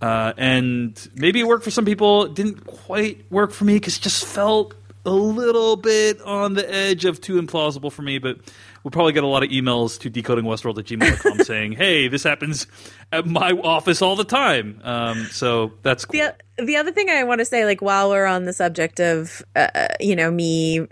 [0.00, 2.26] Uh, and maybe it worked for some people.
[2.26, 4.74] It didn't quite work for me because it just felt
[5.06, 8.18] a little bit on the edge of too implausible for me.
[8.18, 8.38] But
[8.84, 12.66] we'll probably get a lot of emails to decodingwestworld at gmail.com saying, hey, this happens
[13.12, 14.80] at my office all the time.
[14.82, 16.20] Um, so that's cool.
[16.20, 19.42] the the other thing I want to say, like while we're on the subject of,
[19.54, 20.86] uh, you know, me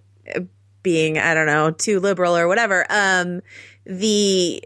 [0.82, 3.40] being I don't know too liberal or whatever, um,
[3.84, 4.62] the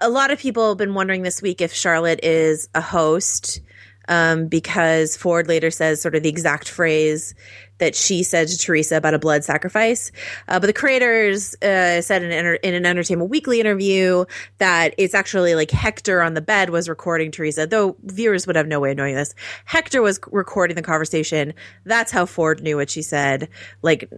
[0.00, 3.60] a lot of people have been wondering this week if Charlotte is a host
[4.08, 7.34] um, because Ford later says sort of the exact phrase
[7.78, 10.12] that she said to Teresa about a blood sacrifice.
[10.48, 12.30] Uh, but the creators uh, said in,
[12.62, 14.24] in an Entertainment Weekly interview
[14.58, 18.68] that it's actually like Hector on the bed was recording Teresa, though viewers would have
[18.68, 19.34] no way of knowing this.
[19.64, 21.52] Hector was recording the conversation.
[21.84, 23.48] That's how Ford knew what she said.
[23.82, 24.08] Like,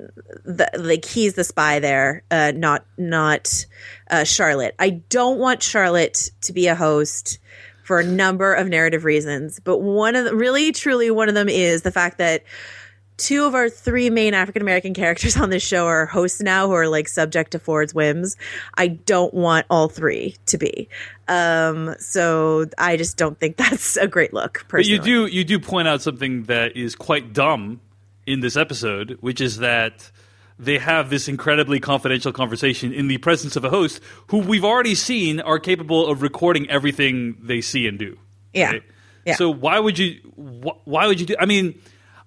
[0.44, 3.66] the, like he's the spy there, uh, not not
[4.10, 4.74] uh, Charlotte.
[4.78, 7.38] I don't want Charlotte to be a host
[7.84, 11.48] for a number of narrative reasons, but one of the, really truly one of them
[11.48, 12.42] is the fact that
[13.16, 16.72] two of our three main African American characters on this show are hosts now who
[16.72, 18.36] are like subject to Ford's whims.
[18.74, 20.88] I don't want all three to be.
[21.28, 24.64] Um, so I just don't think that's a great look.
[24.68, 24.98] Personally.
[24.98, 27.80] But you do you do point out something that is quite dumb
[28.26, 30.10] in this episode, which is that
[30.58, 34.94] they have this incredibly confidential conversation in the presence of a host who we've already
[34.94, 38.18] seen are capable of recording everything they see and do.
[38.54, 38.70] Yeah.
[38.70, 38.82] right?
[39.26, 39.34] Yeah.
[39.34, 41.80] So why would you wh- why would you do I mean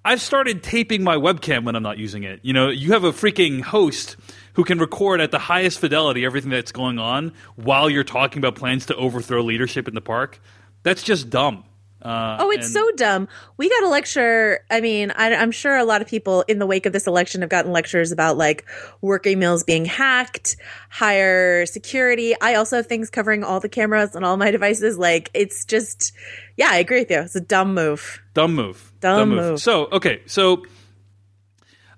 [0.05, 2.39] I've started taping my webcam when I'm not using it.
[2.41, 4.15] You know, you have a freaking host
[4.53, 8.55] who can record at the highest fidelity everything that's going on while you're talking about
[8.55, 10.39] plans to overthrow leadership in the park.
[10.83, 11.65] That's just dumb.
[12.01, 13.27] Uh, Oh, it's and- so dumb.
[13.57, 14.61] We got a lecture.
[14.71, 17.41] I mean, I, I'm sure a lot of people in the wake of this election
[17.41, 18.65] have gotten lectures about like
[19.01, 20.55] working emails being hacked,
[20.89, 22.35] higher security.
[22.39, 24.97] I also have things covering all the cameras on all my devices.
[24.97, 26.13] Like, it's just,
[26.55, 27.19] yeah, I agree with you.
[27.19, 28.21] It's a dumb move.
[28.33, 28.88] Dumb move.
[28.99, 29.59] Dumb move.
[29.59, 30.21] So, okay.
[30.25, 30.65] So,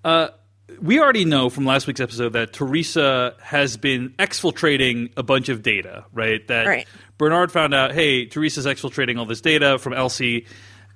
[0.04, 0.30] uh,
[0.82, 5.62] we already know from last week's episode that Teresa has been exfiltrating a bunch of
[5.62, 6.48] data, right?
[6.48, 6.88] That Right.
[7.18, 10.48] Bernard found out, hey, Teresa's exfiltrating all this data from Elsie.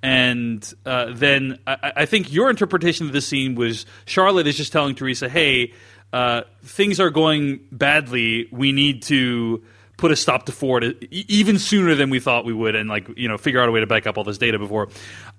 [0.01, 4.71] And uh, then I, I think your interpretation of the scene was Charlotte is just
[4.71, 5.73] telling Teresa, hey,
[6.13, 8.47] uh, things are going badly.
[8.51, 9.63] We need to
[9.97, 13.27] put a stop to Ford even sooner than we thought we would, and like you
[13.27, 14.89] know figure out a way to back up all this data before.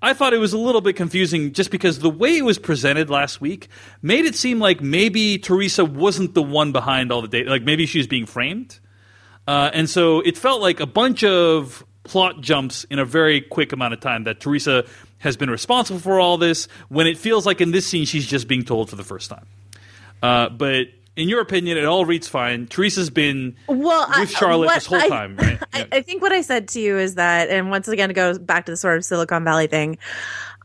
[0.02, 3.10] I thought it was a little bit confusing just because the way it was presented
[3.10, 3.68] last week
[4.02, 7.86] made it seem like maybe Teresa wasn't the one behind all the data, like maybe
[7.86, 8.80] she was being framed,
[9.46, 13.72] uh, and so it felt like a bunch of plot jumps in a very quick
[13.72, 14.84] amount of time that Teresa
[15.18, 18.46] has been responsible for all this when it feels like in this scene she's just
[18.46, 19.46] being told for the first time.
[20.22, 20.86] Uh, but
[21.16, 22.66] in your opinion, it all reads fine.
[22.66, 25.58] Teresa's been Well, with Charlotte what this whole I- time, right?
[25.72, 28.38] I, I think what I said to you is that, and once again, it goes
[28.38, 29.98] back to the sort of Silicon Valley thing.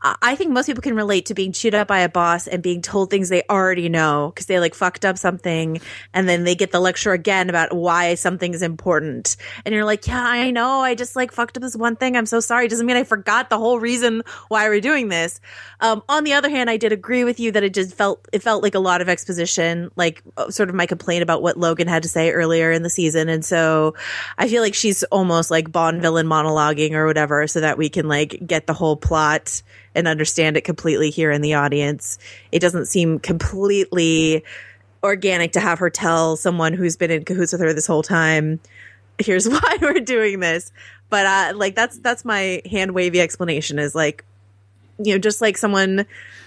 [0.02, 2.82] I- think most people can relate to being chewed up by a boss and being
[2.82, 5.80] told things they already know because they like fucked up something
[6.12, 9.36] and then they get the lecture again about why something is important.
[9.64, 10.80] And you're like, yeah, I know.
[10.80, 12.16] I just like fucked up this one thing.
[12.16, 12.66] I'm so sorry.
[12.66, 15.40] Doesn't mean I forgot the whole reason why we're doing this.
[15.80, 18.42] Um, on the other hand, I did agree with you that it just felt, it
[18.42, 21.88] felt like a lot of exposition, like uh, sort of my complaint about what Logan
[21.88, 23.28] had to say earlier in the season.
[23.28, 23.94] And so
[24.38, 28.08] I feel like she's almost like Bond villain monologuing or whatever so that we can
[28.08, 29.62] like get the whole plot
[29.94, 32.18] and understand it completely here in the audience.
[32.50, 34.44] It doesn't seem completely
[35.02, 38.60] organic to have her tell someone who's been in cahoots with her this whole time,
[39.18, 40.72] here's why we're doing this.
[41.10, 44.24] But uh, like that's that's my hand wavy explanation is like,
[44.98, 46.06] you know, just like someone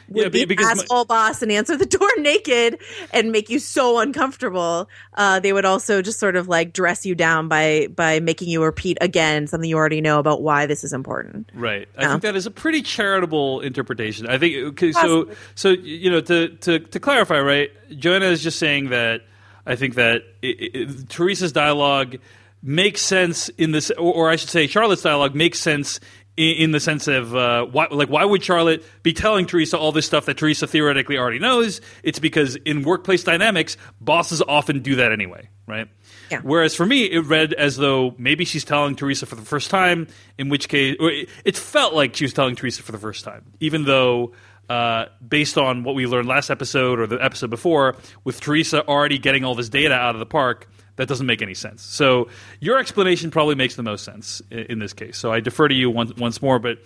[0.09, 2.79] would Yeah, be because my- asshole boss and answer the door naked
[3.11, 4.89] and make you so uncomfortable.
[5.13, 8.63] Uh, they would also just sort of like dress you down by by making you
[8.63, 11.49] repeat again something you already know about why this is important.
[11.53, 11.87] Right.
[11.97, 14.27] I think that is a pretty charitable interpretation.
[14.27, 15.29] I think okay, so.
[15.55, 17.71] So you know, to to to clarify, right?
[17.97, 19.21] Joanna is just saying that
[19.65, 22.17] I think that it, it, Teresa's dialogue
[22.61, 25.99] makes sense in this, or, or I should say, Charlotte's dialogue makes sense.
[26.37, 30.05] In, the sense of uh, why, like, why would Charlotte be telling Teresa all this
[30.05, 31.79] stuff that Teresa theoretically already knows?
[32.03, 35.87] It's because in workplace dynamics, bosses often do that anyway, right?
[36.29, 36.41] Yeah.
[36.43, 40.07] Whereas for me, it read as though maybe she's telling Teresa for the first time,
[40.37, 43.23] in which case, or it, it felt like she was telling Teresa for the first
[43.23, 44.33] time, even though,
[44.69, 49.19] uh, based on what we learned last episode or the episode before, with Teresa already
[49.19, 50.67] getting all this data out of the park,
[50.97, 51.81] that doesn't make any sense.
[51.83, 52.29] So
[52.59, 55.17] your explanation probably makes the most sense in, in this case.
[55.17, 56.79] So I defer to you once, once more, but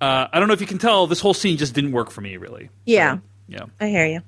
[0.00, 2.20] uh, I don't know if you can tell, this whole scene just didn't work for
[2.20, 2.68] me, really.
[2.84, 3.66] Yeah, Yeah.
[3.80, 4.20] I hear you.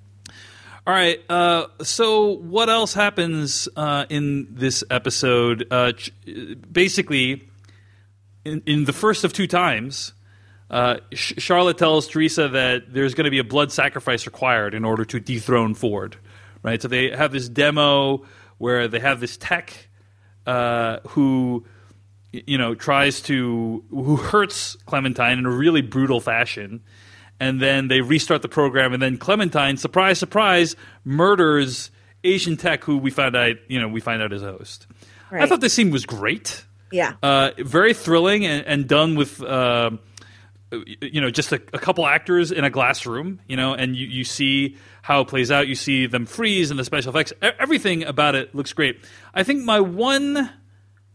[0.86, 1.20] All right.
[1.28, 5.66] Uh, so, what else happens uh, in this episode?
[5.68, 6.12] Uh, ch-
[6.70, 7.48] basically,
[8.44, 10.12] in, in the first of two times,
[10.70, 14.84] uh, Sh- Charlotte tells Teresa that there's going to be a blood sacrifice required in
[14.84, 16.16] order to dethrone Ford.
[16.62, 16.80] Right.
[16.80, 18.24] So they have this demo
[18.58, 19.88] where they have this tech
[20.46, 21.64] uh, who,
[22.32, 26.82] you know, tries to who hurts Clementine in a really brutal fashion
[27.40, 31.90] and then they restart the program, and then Clementine, surprise, surprise, murders
[32.24, 34.86] Asian Tech, who we found out, you know, we find out is a host.
[35.30, 36.64] I thought this scene was great.
[36.92, 37.14] Yeah.
[37.22, 39.90] Uh, very thrilling and, and done with, uh,
[40.72, 44.06] you know, just a, a couple actors in a glass room, you know, and you,
[44.06, 45.68] you see how it plays out.
[45.68, 47.32] You see them freeze and the special effects.
[47.40, 49.04] Everything about it looks great.
[49.32, 50.50] I think my one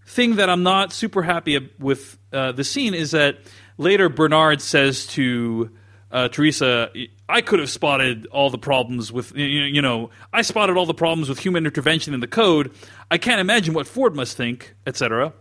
[0.06, 3.39] thing that I'm not super happy with uh, the scene is that
[3.78, 5.70] later Bernard says to
[6.12, 6.89] uh, Teresa,
[7.28, 11.28] "I could have spotted all the problems with you know I spotted all the problems
[11.28, 12.74] with human intervention in the code.
[13.10, 15.34] I can't imagine what Ford must think, etc."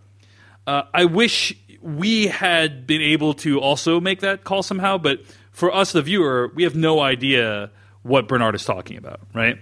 [0.67, 5.21] Uh, I wish we had been able to also make that call somehow, but
[5.53, 7.71] for us, the viewer, we have no idea
[8.03, 9.57] what Bernard is talking about, right?
[9.57, 9.61] Do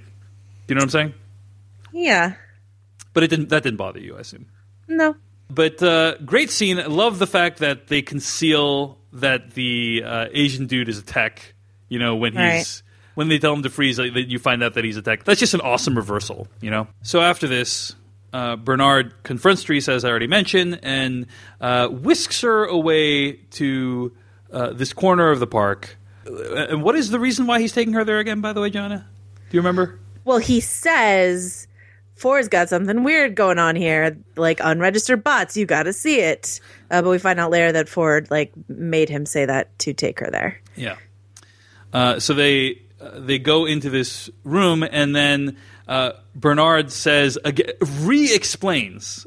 [0.68, 1.14] you know what I'm saying?
[1.92, 2.34] yeah.
[3.14, 3.48] But it didn't.
[3.48, 4.46] That didn't bother you, I assume.
[4.86, 5.16] No.
[5.50, 6.76] But uh, great scene.
[6.76, 11.54] Love the fact that they conceal that the uh, Asian dude is a tech.
[11.88, 12.82] You know when he's Right.
[13.14, 15.24] when they tell him to freeze, like, that you find out that he's a tech.
[15.24, 16.46] That's just an awesome reversal.
[16.60, 16.86] You know.
[17.02, 17.96] So after this,
[18.32, 21.26] uh, Bernard confronts Teresa, as I already mentioned, and
[21.60, 24.12] uh, whisks her away to
[24.52, 25.96] uh, this corner of the park.
[26.26, 28.40] Uh, And what is the reason why he's taking her there again?
[28.40, 29.06] By the way, Jana,
[29.50, 29.98] do you remember?
[30.24, 31.66] Well, he says
[32.16, 35.56] Ford's got something weird going on here, like unregistered bots.
[35.56, 36.60] You got to see it.
[36.90, 40.20] Uh, but we find out later that Ford like made him say that to take
[40.20, 40.60] her there.
[40.76, 40.96] Yeah.
[41.92, 47.38] Uh, so they uh, they go into this room, and then uh, Bernard says
[48.00, 49.26] re-explains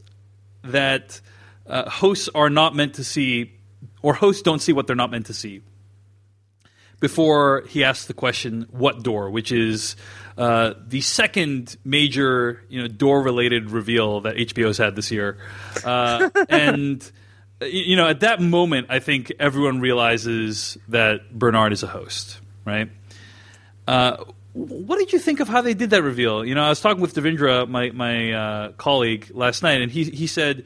[0.64, 1.22] that
[1.68, 3.54] uh, hosts are not meant to see,
[4.02, 5.62] or hosts don't see what they're not meant to see.
[7.00, 9.96] Before he asks the question, "What door?" which is
[10.38, 15.38] uh, the second major, you know, door-related reveal that HBO's had this year,
[15.84, 17.12] uh, and
[17.62, 22.90] you know, at that moment, I think everyone realizes that Bernard is a host, right?
[23.88, 24.24] Uh,
[24.54, 26.46] what did you think of how they did that reveal?
[26.46, 30.04] You know, I was talking with Devendra, my my uh, colleague, last night, and he
[30.06, 30.66] he said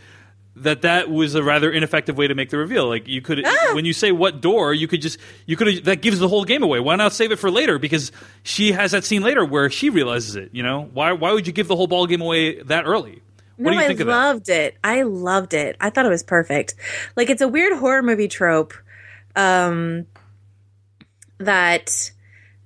[0.58, 2.88] that that was a rather ineffective way to make the reveal.
[2.88, 6.20] Like you could, when you say what door, you could just you could that gives
[6.20, 6.80] the whole game away.
[6.80, 7.78] Why not save it for later?
[7.78, 8.12] Because
[8.44, 10.50] she has that scene later where she realizes it.
[10.54, 13.22] You know, why why would you give the whole ball game away that early?
[13.58, 14.14] What no, do you I think of that?
[14.14, 14.78] loved it.
[14.84, 15.78] I loved it.
[15.80, 16.76] I thought it was perfect.
[17.16, 18.74] Like it's a weird horror movie trope
[19.36, 20.08] um
[21.38, 22.12] that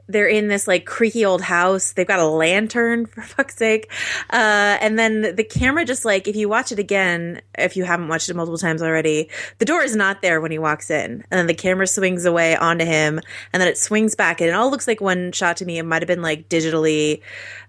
[0.10, 1.94] they're in this like creaky old house.
[1.94, 3.92] They've got a lantern for fuck's sake.
[4.32, 8.08] Uh and then the camera just like if you watch it again, if you haven't
[8.08, 9.30] watched it multiple times already,
[9.60, 11.24] the door is not there when he walks in.
[11.30, 13.22] And then the camera swings away onto him
[13.54, 15.78] and then it swings back and it all looks like one shot to me.
[15.78, 17.22] It might have been like digitally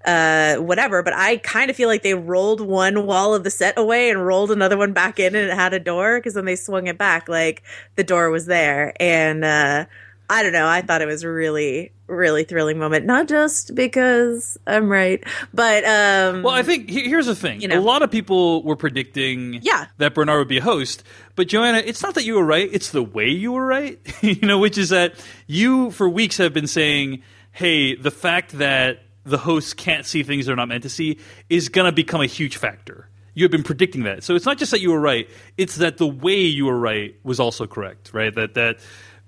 [0.07, 3.76] uh whatever but i kind of feel like they rolled one wall of the set
[3.76, 6.57] away and rolled another one back in and it had a door because then they
[6.57, 7.62] swung it back like
[7.97, 9.84] the door was there and uh
[10.31, 14.57] i don't know i thought it was a really really thrilling moment not just because
[14.66, 15.22] i'm right
[15.53, 17.61] but um Well, I think here's the thing.
[17.61, 17.78] You know.
[17.78, 19.87] A lot of people were predicting Yeah.
[19.99, 21.05] that Bernard would be a host,
[21.37, 23.99] but Joanna, it's not that you were right; it's the way you were right.
[24.22, 25.14] you know, which is that
[25.47, 27.22] you for weeks have been saying,
[27.53, 31.18] "Hey, the fact that the hosts can't see things they're not meant to see
[31.49, 34.59] is going to become a huge factor." You have been predicting that, so it's not
[34.59, 38.11] just that you were right; it's that the way you were right was also correct.
[38.12, 38.35] Right?
[38.35, 38.78] That that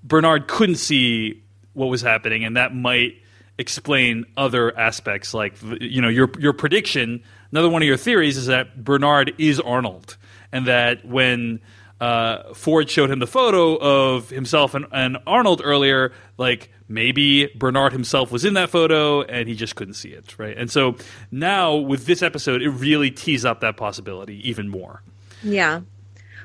[0.03, 1.43] Bernard couldn't see
[1.75, 3.17] what was happening, and that might
[3.59, 7.23] explain other aspects like you know your your prediction.
[7.51, 10.17] Another one of your theories is that Bernard is Arnold
[10.53, 11.61] and that when
[12.01, 17.93] uh, Ford showed him the photo of himself and, and Arnold earlier like maybe Bernard
[17.93, 20.57] himself was in that photo and he just couldn't see it right?
[20.57, 20.97] And so
[21.31, 25.03] now with this episode it really tees up that possibility even more.
[25.43, 25.83] Yeah.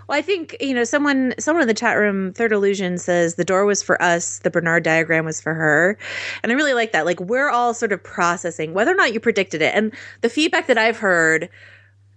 [0.08, 3.44] Well, I think, you know, someone someone in the chat room, Third Illusion says the
[3.44, 5.98] door was for us, the Bernard diagram was for her.
[6.44, 7.06] And I really like that.
[7.06, 9.76] Like we're all sort of processing whether or not you predicted it.
[9.76, 11.50] And the feedback that I've heard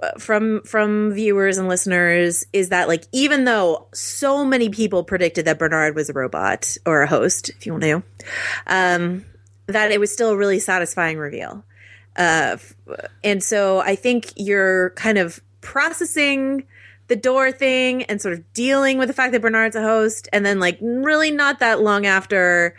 [0.03, 5.45] uh, from from viewers and listeners is that like even though so many people predicted
[5.47, 8.03] that Bernard was a robot or a host, if you want to,
[8.69, 9.25] um,
[9.67, 11.65] that it was still a really satisfying reveal.
[12.17, 12.57] Uh,
[13.25, 16.67] and so I think you're kind of processing
[17.11, 20.47] the door thing and sort of dealing with the fact that Bernard's a host, and
[20.47, 22.75] then like really not that long after.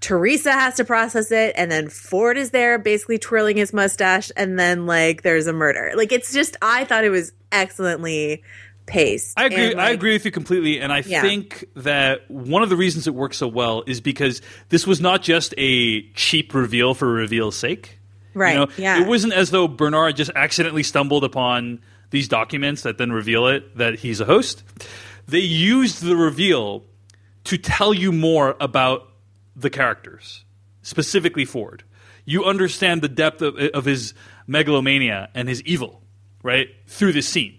[0.00, 4.58] Teresa has to process it, and then Ford is there basically twirling his mustache, and
[4.58, 5.92] then like there's a murder.
[5.96, 8.42] Like it's just, I thought it was excellently
[8.84, 9.38] paced.
[9.38, 9.72] I agree.
[9.72, 11.22] And, I agree with you completely, and I Yeah.
[11.22, 15.22] think that one of the reasons it works so well is because this was not
[15.22, 17.98] just a cheap reveal for reveal's sake.
[18.34, 19.00] Right, You know, yeah.
[19.00, 21.80] It wasn't as though Bernard just accidentally stumbled upon
[22.10, 24.62] these documents that then reveal it that he's a host.
[25.26, 26.84] They used the reveal
[27.44, 29.08] to tell you more about
[29.54, 30.44] the characters,
[30.82, 31.82] specifically Ford.
[32.24, 34.14] You understand the depth of, of his
[34.46, 36.02] megalomania and his evil,
[36.42, 37.58] right through this scene.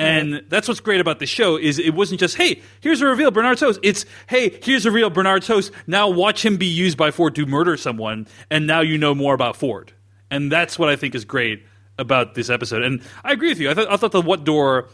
[0.00, 3.32] And that's what's great about the show is it wasn't just hey here's a reveal
[3.32, 3.80] Bernard's host.
[3.82, 5.72] It's hey here's a real Bernard's host.
[5.88, 9.34] Now watch him be used by Ford to murder someone, and now you know more
[9.34, 9.92] about Ford.
[10.30, 11.64] And that's what I think is great
[11.98, 12.82] about this episode.
[12.82, 13.70] And I agree with you.
[13.70, 14.88] I thought I thought the what door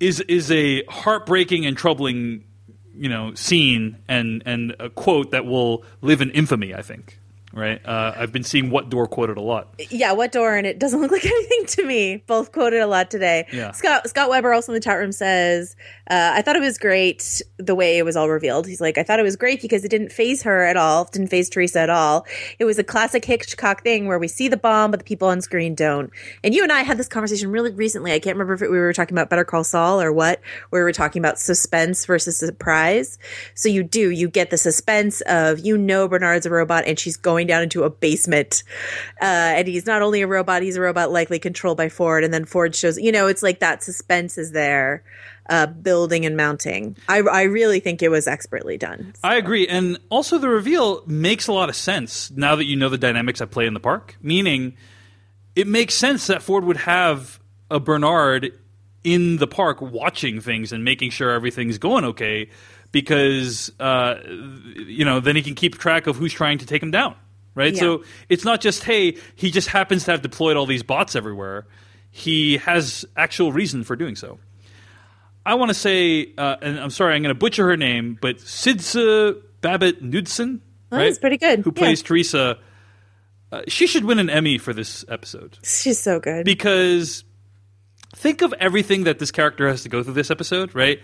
[0.00, 2.44] is is a heartbreaking and troubling
[2.96, 6.74] you know scene and and a quote that will live in infamy.
[6.74, 7.18] I think
[7.54, 7.84] right?
[7.84, 9.68] Uh, I've been seeing what door quoted a lot.
[9.90, 12.16] Yeah, what door, and it doesn't look like anything to me.
[12.26, 13.46] Both quoted a lot today.
[13.52, 13.72] Yeah.
[13.72, 15.76] Scott Scott Weber also in the chat room says,
[16.10, 19.02] uh, "I thought it was great the way it was all revealed." He's like, "I
[19.02, 21.90] thought it was great because it didn't faze her at all, didn't faze Teresa at
[21.90, 22.26] all.
[22.58, 25.40] It was a classic Hitchcock thing where we see the bomb, but the people on
[25.40, 26.10] screen don't."
[26.42, 28.12] And you and I had this conversation really recently.
[28.12, 30.40] I can't remember if it, we were talking about Better Call Saul or what,
[30.70, 33.18] where we were talking about suspense versus surprise.
[33.54, 37.16] So you do you get the suspense of you know Bernard's a robot and she's
[37.16, 38.62] going down into a basement,
[39.20, 42.24] uh, and he's not only a robot, he's a robot likely controlled by Ford.
[42.24, 45.04] And then Ford shows, you know, it's like that suspense is there,
[45.48, 46.96] uh, building and mounting.
[47.08, 49.14] I, I really think it was expertly done.
[49.22, 52.88] I agree, and also the reveal makes a lot of sense now that you know
[52.88, 54.16] the dynamics at play in the park.
[54.22, 54.76] Meaning,
[55.54, 57.40] it makes sense that Ford would have
[57.70, 58.52] a Bernard
[59.02, 62.48] in the park watching things and making sure everything's going okay,
[62.90, 66.90] because uh, you know then he can keep track of who's trying to take him
[66.90, 67.14] down.
[67.56, 67.80] Right, Yeah.
[67.80, 71.66] so it's not just hey he just happens to have deployed all these bots everywhere.
[72.10, 74.38] He has actual reason for doing so.
[75.46, 78.38] I want to say, uh, and I'm sorry, I'm going to butcher her name, but
[78.38, 81.04] Sidse Babett Knudsen, Oh, right?
[81.04, 81.60] that's pretty good.
[81.60, 81.78] Who Yeah.
[81.78, 82.58] plays Teresa?
[83.52, 86.44] Uh, she should win an Emmy for this episode She's so good.
[86.44, 87.24] because
[88.16, 91.00] think of everything that this character has to go through this episode, right?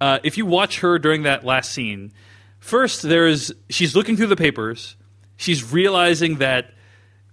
[0.00, 2.12] Uh, if you watch her during that last scene,
[2.58, 4.96] first there's she's looking through the papers,
[5.36, 6.72] she's realizing that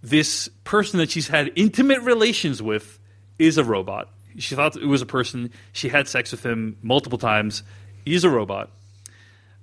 [0.01, 2.99] this person that she's had intimate relations with
[3.37, 4.09] is a robot.
[4.37, 5.51] She thought it was a person.
[5.73, 7.63] She had sex with him multiple times.
[8.05, 8.71] He's a robot.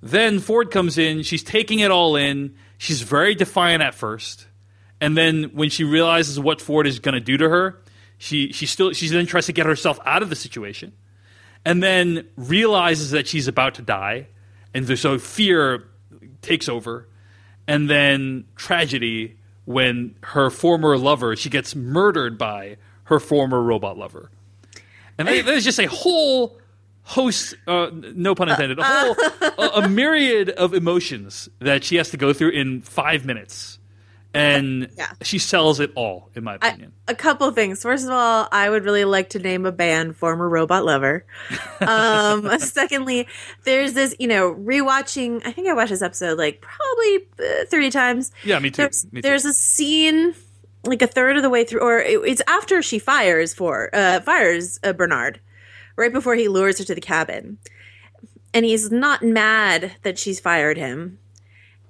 [0.01, 1.23] Then Ford comes in.
[1.23, 2.55] She's taking it all in.
[2.77, 4.47] She's very defiant at first,
[5.01, 7.81] and then when she realizes what Ford is going to do to her,
[8.17, 10.93] she she still she then tries to get herself out of the situation,
[11.65, 14.27] and then realizes that she's about to die,
[14.73, 15.89] and so fear
[16.41, 17.09] takes over,
[17.69, 24.29] and then tragedy when her former lover she gets murdered by her former robot lover,
[25.17, 26.57] and there's just a whole
[27.03, 29.15] host, uh, no pun intended, a whole
[29.57, 33.78] a, a myriad of emotions that she has to go through in five minutes,
[34.33, 35.11] and Yeah.
[35.23, 36.91] she sells it all, in my opinion.
[37.07, 37.81] a couple things.
[37.81, 41.25] First of all, I would really like to name a band "Former Robot Lover."
[41.81, 43.27] Um, secondly,
[43.63, 45.41] there's this, you know, rewatching.
[45.45, 48.31] I think I watched this episode like probably uh, thirty times.
[48.43, 48.83] Yeah, me too.
[48.83, 49.27] There's, Me too.
[49.27, 50.35] there's a scene
[50.85, 54.19] like a third of the way through, or it, it's after she fires for uh,
[54.21, 55.39] fires uh, Bernard,
[55.95, 57.57] right before he lures her to the cabin,
[58.53, 61.17] and he's not mad that she's fired him,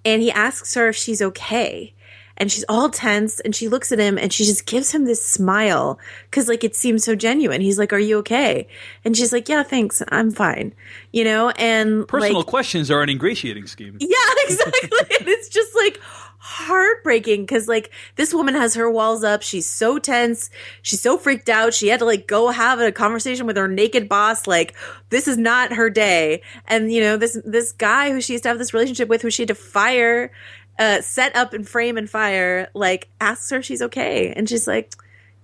[0.05, 1.93] and he asks her if she's okay.
[2.39, 5.25] And she's all tense and she looks at him and she just gives him this
[5.25, 7.61] smile because, like, it seems so genuine.
[7.61, 8.67] He's like, Are you okay?
[9.03, 10.01] And she's like, Yeah, thanks.
[10.09, 10.73] I'm fine.
[11.11, 11.49] You know?
[11.51, 13.97] And Personal like, questions are an ingratiating scheme.
[13.99, 15.17] yeah, exactly.
[15.19, 15.99] and it's just like
[16.41, 19.41] heartbreaking because like this woman has her walls up.
[19.41, 20.49] She's so tense.
[20.81, 21.73] She's so freaked out.
[21.73, 24.47] She had to like go have a conversation with her naked boss.
[24.47, 24.73] Like
[25.09, 26.41] this is not her day.
[26.65, 29.29] And you know this this guy who she used to have this relationship with, who
[29.29, 30.31] she had to fire,
[30.79, 34.67] uh, set up and frame and fire, like asks her if she's okay, and she's
[34.67, 34.93] like,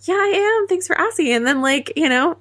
[0.02, 0.68] "Yeah, I am.
[0.68, 2.38] Thanks for asking." And then like you know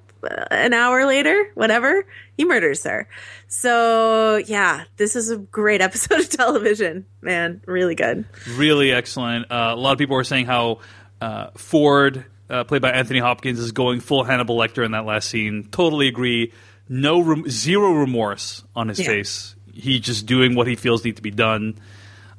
[0.51, 2.07] an hour later, whatever,
[2.39, 3.07] he murders her.
[3.49, 7.61] So yeah, this is a great episode of television, man.
[7.67, 8.25] Really good.
[8.57, 9.51] Really excellent.
[9.51, 10.79] Uh, a lot of people are saying how
[11.21, 15.29] uh, Ford, uh, played by Anthony Hopkins, is going full Hannibal Lecter in that last
[15.29, 15.69] scene.
[15.71, 16.53] Totally agree.
[16.89, 19.07] No, rem- zero remorse on his Yeah.
[19.07, 19.55] face.
[19.73, 21.79] He just doing what he feels need to be done.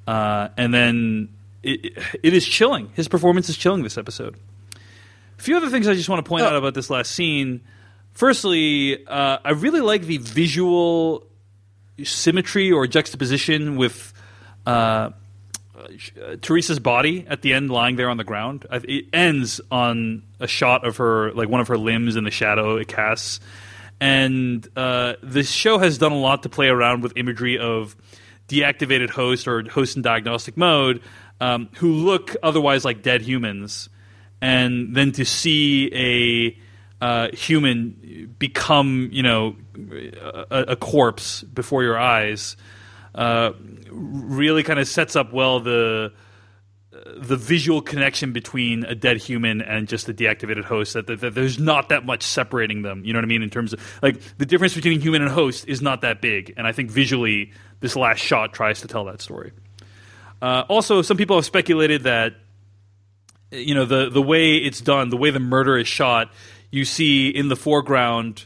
[0.08, 1.30] Uh, and then
[1.64, 2.90] it, it is chilling.
[2.94, 4.36] His performance is chilling this episode.
[5.38, 6.48] A few other things I just want to point Oh.
[6.48, 7.62] out about this last scene.
[8.14, 11.26] Firstly, uh, I really like the visual
[12.04, 14.14] symmetry or juxtaposition with
[14.66, 15.12] uh, uh,
[16.42, 18.66] Teresa's body at the end, lying there on the ground.
[18.72, 22.78] It ends on a shot of her, like one of her limbs in the shadow
[22.78, 23.40] it casts.
[24.00, 27.96] And uh, this show has done a lot to play around with imagery of
[28.48, 31.02] deactivated host or host in diagnostic mode
[31.42, 33.90] um, who look otherwise like dead humans,
[34.42, 36.58] and then to see a
[37.04, 39.56] uh, human become, you know,
[40.50, 42.56] a, a corpse before your eyes,
[43.14, 43.52] uh,
[43.90, 46.14] really kind of sets up well the
[47.18, 51.36] the visual connection between a dead human and just a deactivated host that, that, that,
[51.36, 54.22] there's not that much separating them you know what i mean in terms of like
[54.38, 57.96] the difference between human and host is not that big and i think visually this
[57.96, 59.52] last shot tries to tell that story.
[60.42, 62.34] Uh, also some people have speculated that
[63.52, 66.32] you know the the way it's done the way the murder is shot
[66.72, 68.46] you see in the foreground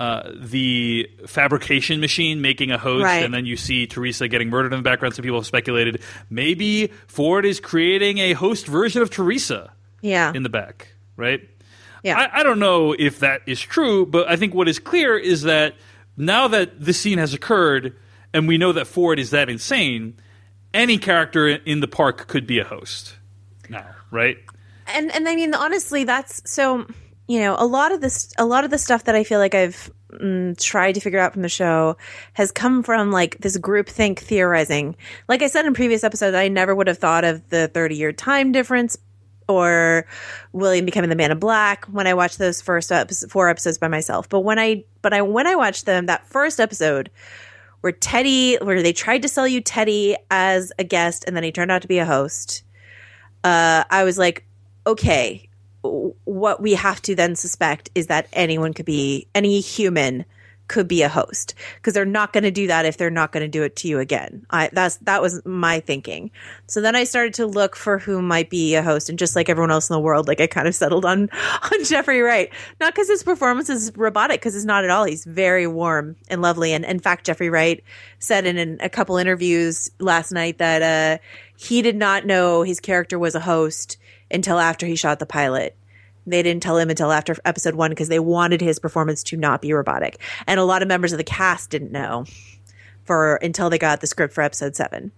[0.00, 3.24] uh, the fabrication machine making a host, Right.
[3.24, 5.14] and then you see Teresa getting murdered in the background.
[5.14, 10.32] Some people have speculated maybe Ford is creating a host version of Teresa Yeah.
[10.34, 11.48] in the back, right?
[12.04, 12.16] Yeah.
[12.16, 15.42] I, I don't know if that is true, but I think what is clear is
[15.42, 15.74] that
[16.16, 17.96] now that this scene has occurred
[18.32, 20.14] and we know that Ford is that insane,
[20.72, 23.16] any character in the park could be a host
[23.68, 24.38] now, right?
[24.86, 26.86] and and I mean honestly that's so
[27.28, 29.54] you know a lot of this a lot of the stuff that I feel like
[29.54, 31.96] I've mm, tried to figure out from the show
[32.32, 34.96] has come from like this group think theorizing.
[35.28, 38.12] Like I said in previous episodes I never would have thought of the 30 year
[38.12, 38.96] time difference
[39.46, 40.06] or
[40.52, 42.92] William becoming the man in black when I watched those first
[43.30, 44.28] four episodes by myself.
[44.28, 47.10] But when I but I when I watched them that first episode
[47.82, 51.52] where Teddy where they tried to sell you Teddy as a guest and then he
[51.52, 52.64] turned out to be a host
[53.44, 54.44] uh, I was like,
[54.86, 55.47] okay,
[56.24, 60.24] what we have to then suspect is that anyone could be, any human
[60.68, 63.42] could be a host because they're not going to do that if they're not going
[63.42, 64.46] to do it to you again.
[64.50, 66.30] I that's that was my thinking.
[66.66, 69.48] So then I started to look for who might be a host, and just like
[69.48, 71.30] everyone else in the world, like I kind of settled on
[71.72, 72.52] on Jeffrey Wright.
[72.80, 75.04] Not because his performance is robotic, because it's not at all.
[75.04, 77.82] He's very warm and lovely, and in fact, Jeffrey Wright
[78.18, 81.22] said in a couple interviews last night that uh,
[81.56, 83.96] he did not know his character was a host
[84.30, 85.76] until after he shot the pilot.
[86.26, 89.62] They didn't tell him until after episode one because they wanted his performance to not
[89.62, 90.20] be robotic.
[90.46, 92.26] And a lot of members of the cast didn't know
[93.04, 95.10] for until they got the script for episode seven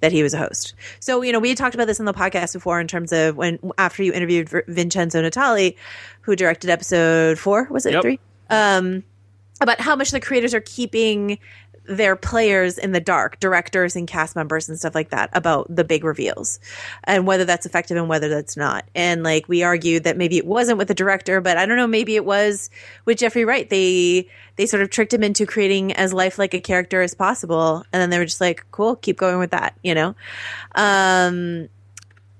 [0.00, 0.74] that he was a host.
[0.98, 3.36] So, you know, we had talked about this in the podcast before in terms of
[3.36, 5.76] when after you interviewed Vincenzo Natali,
[6.22, 8.02] who directed episode four, was it Yep.
[8.02, 8.20] three?
[8.50, 9.04] Um,
[9.60, 11.38] about how much the creators are keeping
[11.88, 15.84] their players in the dark, directors and cast members and stuff like that about the
[15.84, 16.58] big reveals
[17.04, 18.84] and whether that's effective and whether that's not.
[18.94, 21.86] And like we argued that maybe it wasn't with the director, but I don't know,
[21.86, 22.70] maybe it was
[23.04, 23.68] with Jeffrey Wright.
[23.68, 27.84] They they sort of tricked him into creating as lifelike a character as possible.
[27.92, 30.14] And then they were just like, cool, keep going with that, you know?
[30.74, 31.68] Um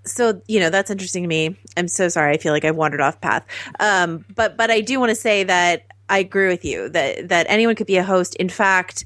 [0.04, 3.00] so you know that's interesting to me i'm so sorry i feel like i wandered
[3.00, 3.44] off path
[3.80, 7.46] um, but but i do want to say that i agree with you that that
[7.48, 9.04] anyone could be a host in fact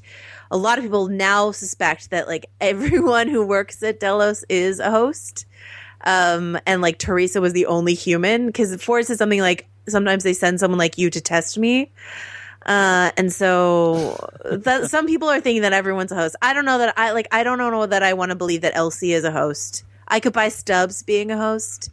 [0.49, 4.91] a lot of people now suspect that like everyone who works at delos is a
[4.91, 5.45] host
[6.03, 10.33] um, and like teresa was the only human because ford says something like sometimes they
[10.33, 11.91] send someone like you to test me
[12.65, 14.17] uh, and so
[14.51, 16.35] that some people are thinking that everyone's a host.
[16.41, 17.27] I don't know that I like.
[17.31, 19.83] I don't know that I want to believe that Elsie is a host.
[20.07, 21.89] I could buy Stubbs being a host,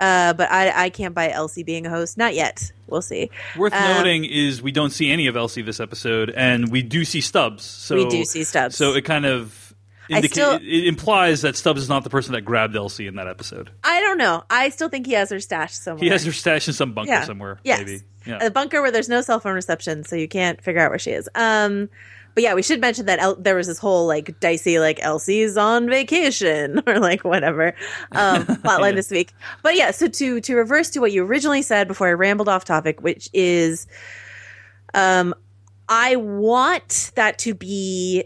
[0.00, 2.18] uh, but I I can't buy Elsie being a host.
[2.18, 2.72] Not yet.
[2.88, 3.30] We'll see.
[3.56, 7.04] Worth Um, noting is we don't see any of Elsie this episode, and we do
[7.04, 7.62] see Stubbs.
[7.62, 8.74] So We do see Stubbs.
[8.76, 9.72] So it kind of
[10.08, 13.14] indica- still- it, it implies that Stubbs is not the person that grabbed Elsie in
[13.14, 13.70] that episode.
[13.84, 14.42] I don't know.
[14.50, 16.02] I still think he has her stashed somewhere.
[16.02, 17.24] He has her stashed in some bunker yeah.
[17.24, 17.60] somewhere.
[17.62, 17.78] Yes.
[17.78, 18.00] Maybe.
[18.26, 18.44] Yeah.
[18.44, 21.12] A bunker where there's no cell phone reception, so you can't figure out where she
[21.12, 21.28] is.
[21.34, 21.88] Um,
[22.34, 25.56] but yeah, we should mention that El- there was this whole like dicey like Elsie's
[25.56, 27.74] on vacation or like whatever
[28.12, 29.32] um, plotline this week.
[29.62, 32.64] But yeah, so to to reverse to what you originally said before I rambled off
[32.64, 33.86] topic, which is,
[34.94, 35.34] um,
[35.88, 38.24] I want that to be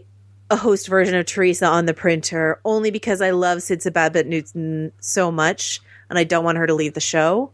[0.51, 4.91] a host version of Teresa on the printer only because I love Sidse Babett Knudsen
[4.99, 7.51] so much and I don't want her to leave the show.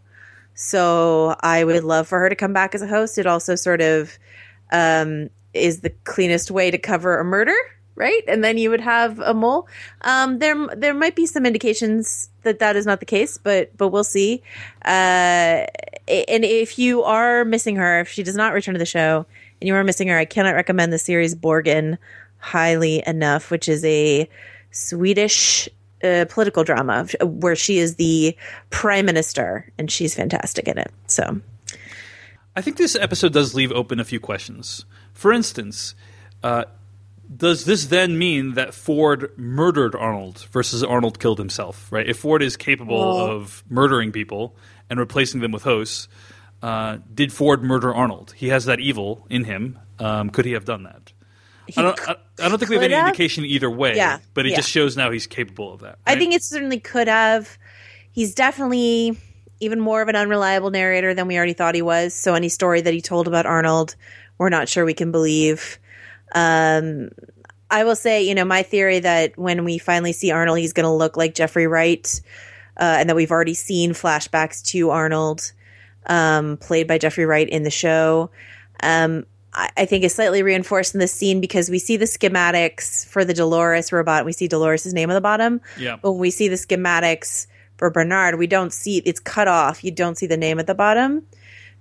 [0.54, 3.18] So I would love for her to come back as a host.
[3.18, 4.18] It also sort of
[4.72, 7.56] um, is the cleanest way to cover a murder,
[7.95, 8.24] right?
[8.28, 9.68] And then you would have a mole.
[10.02, 13.89] Um, there, there might be some indications that that is not the case, but but
[13.89, 14.41] we'll see.
[14.84, 15.66] Uh,
[16.08, 19.26] and if you are missing her, if she does not return to the show,
[19.60, 21.97] and you are missing her, I cannot recommend the series Borgen
[22.39, 24.28] highly enough, which is a
[24.72, 25.70] Swedish
[26.04, 28.36] uh, political drama where she is the
[28.72, 30.91] prime minister, and she's fantastic in it.
[31.08, 31.39] So
[32.56, 34.86] I think this episode does leave open a few questions.
[35.14, 35.95] For instance,
[36.43, 36.66] uh,
[37.36, 41.91] does this then mean that Ford murdered Arnold versus Arnold killed himself?
[41.91, 42.07] Right?
[42.07, 44.55] If Ford is capable Well- of murdering people
[44.89, 46.07] and replacing them with hosts,
[46.62, 48.34] uh, did Ford murder Arnold?
[48.36, 49.80] He has that evil in him.
[49.99, 51.14] Um, could he have done that?
[51.78, 52.09] I don't.
[52.09, 53.07] I, I don't think we have any have.
[53.07, 53.95] indication either way.
[53.95, 54.55] Yeah, but it yeah.
[54.57, 55.99] just shows now he's capable of that.
[56.05, 57.57] I think it certainly could have.
[58.12, 59.18] He's definitely
[59.59, 62.14] even more of an unreliable narrator than we already thought he was.
[62.14, 63.95] So any story that he told about Arnold,
[64.42, 65.78] we're not sure we can believe.
[66.34, 67.10] Um,
[67.70, 70.86] I will say, you know, my theory that when we finally see Arnold, he's going
[70.86, 72.20] to look like Jeffrey Wright,
[72.76, 75.52] uh, and that we've already seen flashbacks to Arnold,
[76.08, 78.32] um, played by Jeffrey Wright in the show.
[78.82, 83.06] Um, I, I think is slightly reinforced in this scene because we see the schematics
[83.06, 84.26] for the Dolores robot.
[84.26, 85.62] We see Dolores' name at the bottom.
[85.78, 85.98] Yeah.
[86.02, 87.46] But when we see the schematics
[87.78, 89.84] for Bernard, we don't see it's cut off.
[89.84, 91.28] You don't see the name at the bottom.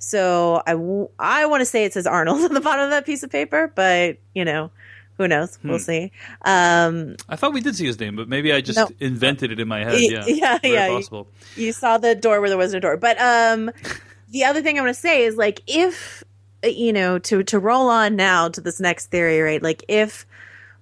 [0.03, 3.07] So I, w- I want to say it says Arnold on the bottom of that
[3.07, 4.71] piece of paper, but you know,
[5.19, 5.59] who knows?
[5.63, 6.11] We'll see.
[6.47, 8.89] Um, I thought we did see his name, but maybe I just No.
[9.01, 10.01] invented it in my head.
[10.01, 10.89] Yeah, yeah, yeah.
[10.89, 11.29] possible.
[11.57, 12.97] you saw the door where there wasn't a door.
[12.97, 13.71] But um,
[14.31, 16.25] the other thing I want to say is like if
[16.65, 19.63] you know to to roll on now to this next theory, right?
[19.63, 20.27] Like if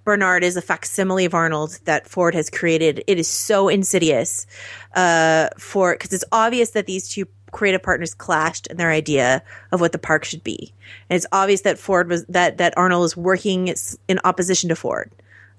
[0.04, 4.46] Bernard is a facsimile of Arnold that Ford has created, it is so insidious
[4.94, 9.42] uh, for because it's obvious that these two creative partners clashed in their idea
[9.72, 10.72] of what the park should be,
[11.08, 13.72] and it's obvious that Ford was that that Arnold was working
[14.08, 15.10] in opposition to Ford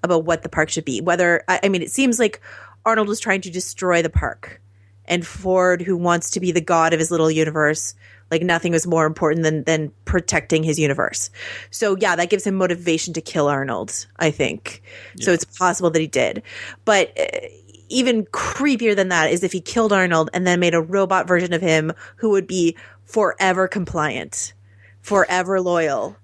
[0.02, 1.00] about what the park should be.
[1.00, 2.40] Whether I, I mean, it seems like
[2.84, 4.60] Arnold was trying to destroy the park,
[5.06, 7.94] and Ford, who wants to be the god of his little universe,
[8.30, 11.30] like nothing was more important than than protecting his universe.
[11.70, 14.06] So yeah, that gives him motivation to kill Arnold.
[14.18, 14.82] I think
[15.20, 15.32] so.
[15.32, 16.42] It's possible that he did,
[16.84, 17.12] but.
[17.16, 17.48] Eh,
[17.90, 21.52] Even creepier than that is if he killed Arnold and then made a robot version
[21.52, 24.54] of him who would be forever compliant,
[25.02, 26.16] forever loyal.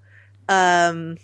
[0.49, 1.19] Um,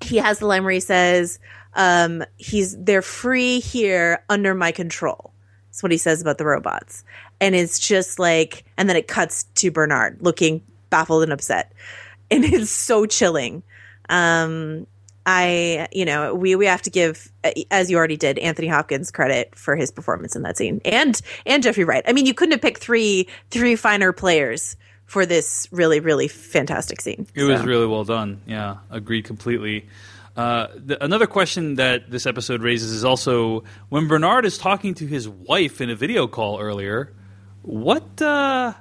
[0.00, 1.38] he has the line where he says,
[1.74, 5.32] um, "He's they're free here under my control."
[5.68, 7.04] That's what he says about the robots,
[7.40, 11.72] and it's just like, and then it cuts to Bernard looking baffled and upset,
[12.30, 13.62] and it's so chilling.
[14.08, 14.86] Um,
[15.26, 17.30] I, you know, we we have to give,
[17.70, 21.62] as you already did, Anthony Hopkins credit for his performance in that scene, and and
[21.62, 22.04] Jeffrey Wright.
[22.06, 27.00] I mean, you couldn't have picked three three finer players for this really really fantastic
[27.00, 27.26] scene.
[27.34, 28.40] It was really well done.
[28.46, 29.86] Yeah, agreed completely.
[30.36, 35.06] Uh, the, another question that this episode raises is also when Bernard is talking to
[35.06, 37.12] his wife in a video call earlier.
[37.62, 38.72] What uh,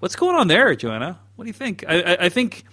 [0.00, 1.18] what's going on there, Joanna?
[1.36, 1.84] What do you think?
[1.88, 2.64] I, I, I think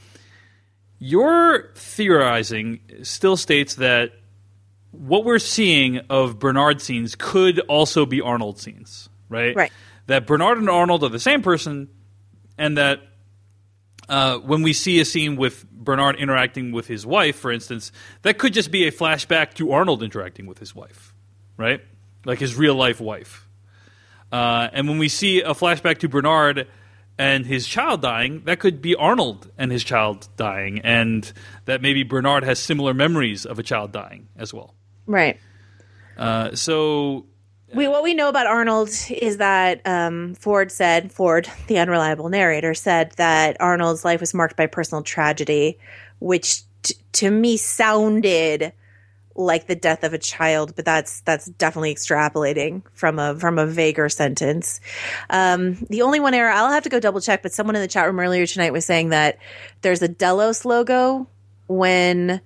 [1.00, 4.12] your theorizing still states that
[4.91, 9.56] what we're seeing of Bernard scenes could also be Arnold scenes, right?
[9.56, 9.72] Right.
[10.08, 11.89] That Bernard and Arnold are the same person,
[12.58, 13.02] and that
[14.10, 17.91] uh, when we see a scene with Bernard interacting with his wife, for instance,
[18.24, 21.14] that could just be a flashback to Arnold interacting with his wife,
[21.58, 21.82] right?
[22.26, 23.47] Like his real life wife.
[24.32, 26.68] Uh, and when we see a flashback to Bernard
[27.20, 31.32] and his child dying, that could be Arnold and his child dying, and
[31.65, 34.74] that maybe Bernard has similar memories of a child dying as well.
[35.05, 35.38] Right.
[36.17, 37.26] Uh, so
[37.76, 42.74] We what we know about Arnold is that um, Ford said Ford, the unreliable narrator,
[42.74, 45.78] said that Arnold's life was marked by personal tragedy,
[46.20, 48.72] which t- to me sounded
[49.39, 53.65] like the death of a child, but that's that's definitely extrapolating from a from a
[53.65, 54.81] vaguer sentence.
[55.29, 57.87] Um, the only one error I'll have to go double check, but someone in the
[57.87, 59.37] chat room earlier tonight was saying that
[59.81, 61.27] there's a Delos logo
[61.67, 62.41] when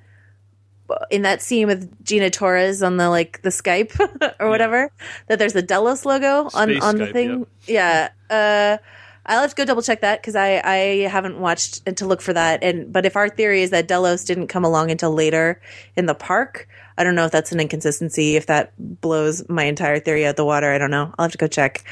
[1.10, 4.00] in that scene with Gina Torres on the like the Skype
[4.40, 4.92] or whatever
[5.28, 7.48] that there's a Delos logo on Space on the Skype, thing.
[7.66, 8.10] Yeah.
[8.30, 8.78] Uh
[9.26, 10.76] I'll have to go double check that because I, I
[11.08, 12.62] haven't watched to look for that.
[12.64, 15.62] And but if our theory is that Delos didn't come along until later
[15.96, 16.68] in the park,
[16.98, 18.36] I don't know if that's an inconsistency.
[18.36, 21.14] If that blows my entire theory out the water, I don't know.
[21.18, 21.86] I'll have to go check.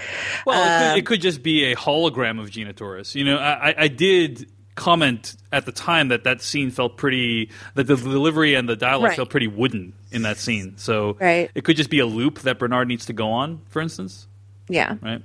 [0.46, 3.16] Well, it, Um, could, it could just be a hologram of Gina Torres.
[3.16, 7.50] You know, I, I- I did comment at the time that that scene felt pretty,
[7.76, 9.16] that the delivery and the dialogue Right.
[9.16, 10.78] felt pretty wooden in that scene.
[10.78, 11.52] So Right.
[11.54, 14.28] it could just be a loop that Bernard needs to go on, for instance,
[14.70, 14.96] Yeah.
[15.02, 15.22] right?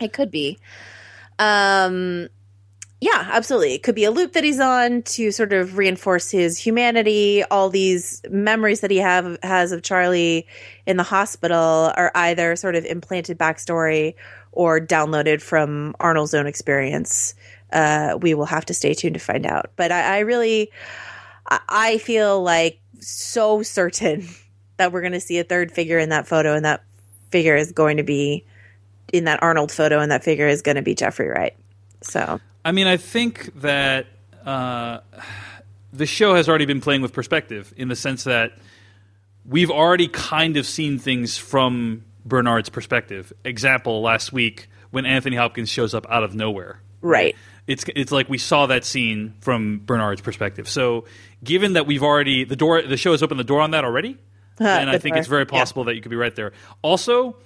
[0.00, 0.58] It could be.
[1.38, 2.28] Um
[3.04, 3.74] yeah, absolutely.
[3.74, 7.44] It could be a loop that he's on to sort of reinforce his humanity.
[7.50, 10.46] All these memories that he have has of Charlie
[10.86, 14.14] in the hospital are either sort of implanted backstory
[14.52, 17.34] or downloaded from Arnold's own experience.
[17.70, 19.72] Uh, we will have to stay tuned to find out.
[19.76, 20.70] But I, I really,
[21.46, 24.26] I, feel like so certain
[24.78, 26.82] that we're going to see a third figure in that photo, and that
[27.30, 28.46] figure is going to be
[29.14, 31.54] in that Arnold photo, and that figure is going to be Jeffrey Wright.
[32.02, 34.06] So I mean, I think that
[34.44, 35.00] uh,
[35.92, 38.52] the show has already been playing with perspective in the sense that
[39.46, 43.32] we've already kind of seen things from Bernard's perspective.
[43.44, 46.80] Example last week when Anthony Hopkins shows up out of nowhere.
[47.02, 47.36] right,
[47.66, 50.68] It's it's like we saw that scene from Bernard's perspective.
[50.68, 51.04] So,
[51.42, 54.18] given that we've already the door the show has opened the door on that already,
[54.58, 55.58] and I think door, it's very yeah.
[55.58, 56.52] possible that you could be right there.
[56.82, 57.36] Also,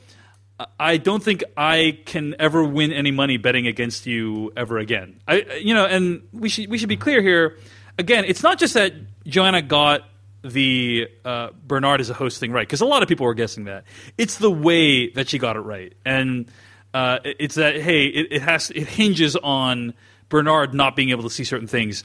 [0.80, 5.20] I don't think I can ever win any money betting against you ever again.
[5.28, 7.56] I, you know, and we should we should be clear here.
[7.98, 8.92] Again, it's not just that
[9.26, 10.02] Joanna got
[10.42, 13.64] the uh, Bernard is a host thing right because a lot of people were guessing
[13.64, 13.84] that.
[14.16, 16.50] It's the way that she got it right, and
[16.94, 19.94] uh, it's that hey, it, it has it hinges on
[20.28, 22.02] Bernard not being able to see certain things,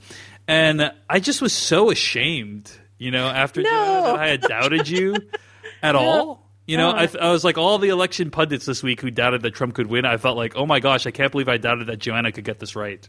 [0.47, 3.69] and I just was so ashamed, you know, after No.
[4.03, 5.15] that I had doubted you
[5.81, 6.42] at all.
[6.65, 9.53] You know, I, I was like all the election pundits this week who doubted that
[9.53, 10.05] Trump could win.
[10.05, 12.59] I felt like, oh my gosh, I can't believe I doubted that Joanna could get
[12.59, 13.07] this right.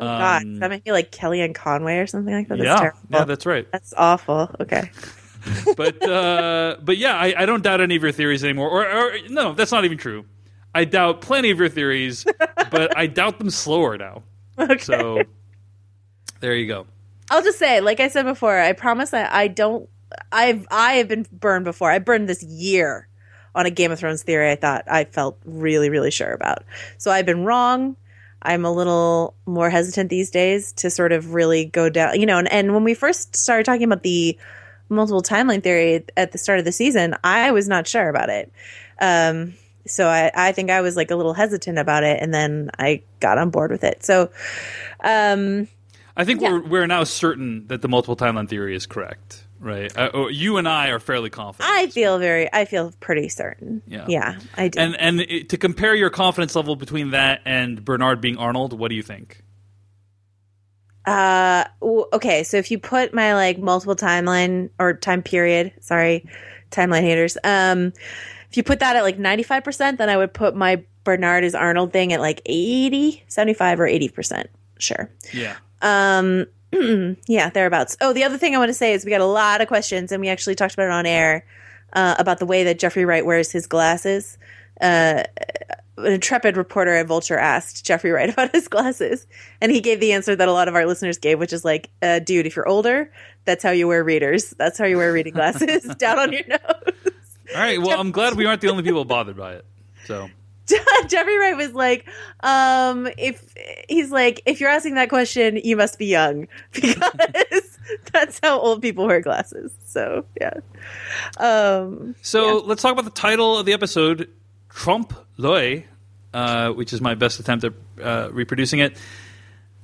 [0.00, 2.58] Oh God, does that make me like Kellyanne Conway or something like that?
[2.58, 3.00] That's yeah, terrible.
[3.10, 3.70] yeah, that's right.
[3.72, 4.54] That's awful.
[4.60, 4.90] Okay.
[5.76, 8.70] but uh, but yeah, I, I don't doubt any of your theories anymore.
[8.70, 10.24] Or, or no, that's not even true.
[10.74, 12.24] I doubt plenty of your theories,
[12.70, 14.22] but I doubt them slower now.
[14.58, 14.78] Okay.
[14.78, 15.22] So
[16.40, 16.86] there you go.
[17.30, 19.88] I'll just say, like I said before, I promise I, I don't.
[20.32, 21.90] I've I have been burned before.
[21.90, 23.08] I burned this year
[23.54, 24.50] on a Game of Thrones theory.
[24.50, 26.64] I thought I felt really really sure about.
[26.96, 27.96] So I've been wrong.
[28.40, 32.20] I'm a little more hesitant these days to sort of really go down.
[32.20, 34.38] You know, and, and when we first started talking about the
[34.88, 38.52] multiple timeline theory at the start of the season, I was not sure about it.
[39.00, 39.54] Um,
[39.86, 43.02] so I, I think I was like a little hesitant about it, and then I
[43.20, 44.04] got on board with it.
[44.04, 44.30] So,
[45.02, 45.68] um,
[46.16, 49.94] I think we're we're now certain that the multiple timeline theory is correct, right?
[49.96, 51.70] Uh, oh, you and I are fairly confident.
[51.72, 53.82] I feel very, I feel pretty certain.
[53.86, 54.06] Yeah.
[54.08, 54.80] yeah, I do.
[54.80, 58.94] and and to compare your confidence level between that and Bernard being Arnold, what do
[58.94, 59.42] you think?
[61.08, 61.64] uh,
[62.12, 66.28] okay, so if you put my like multiple timeline or time period, sorry,
[66.70, 67.38] timeline haters.
[67.42, 67.92] Um,
[68.50, 71.44] if you put that at like ninety five percent, then I would put my Bernard
[71.44, 74.50] is Arnold thing at like 80, 75 or eighty percent.
[74.78, 75.10] Sure.
[75.32, 75.56] Yeah.
[75.80, 77.96] Um, yeah, thereabouts.
[78.00, 80.12] Oh, the other thing I want to say is we got a lot of questions,
[80.12, 81.44] and we actually talked about it on air
[81.92, 84.38] uh, about the way that Jeffrey Wright wears his glasses.
[84.80, 85.24] Uh,
[85.96, 89.26] an intrepid reporter at Vulture asked Jeffrey Wright about his glasses,
[89.60, 91.90] and he gave the answer that a lot of our listeners gave, which is like,
[92.02, 93.10] uh, "Dude, if you're older,
[93.44, 94.50] that's how you wear readers.
[94.50, 96.58] That's how you wear reading glasses down on your nose."
[97.54, 97.80] All right.
[97.80, 99.64] Well, I'm glad we aren't the only people bothered by it.
[100.04, 100.28] So
[101.08, 102.08] Jeffrey Wright was like,
[102.40, 103.54] um, if
[103.88, 107.78] he's like, if you're asking that question, you must be young because
[108.12, 109.72] that's how old people wear glasses.
[109.84, 110.54] So yeah.
[111.38, 114.30] Um, So let's talk about the title of the episode,
[114.68, 115.84] Trump Loy,
[116.34, 118.96] uh, which is my best attempt at uh, reproducing it.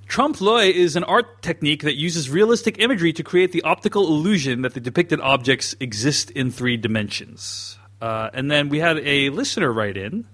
[0.07, 4.63] Trompe l'oeil is an art technique that uses realistic imagery to create the optical illusion
[4.63, 7.79] that the depicted objects exist in three dimensions.
[8.01, 10.27] Uh, and then we had a listener write in.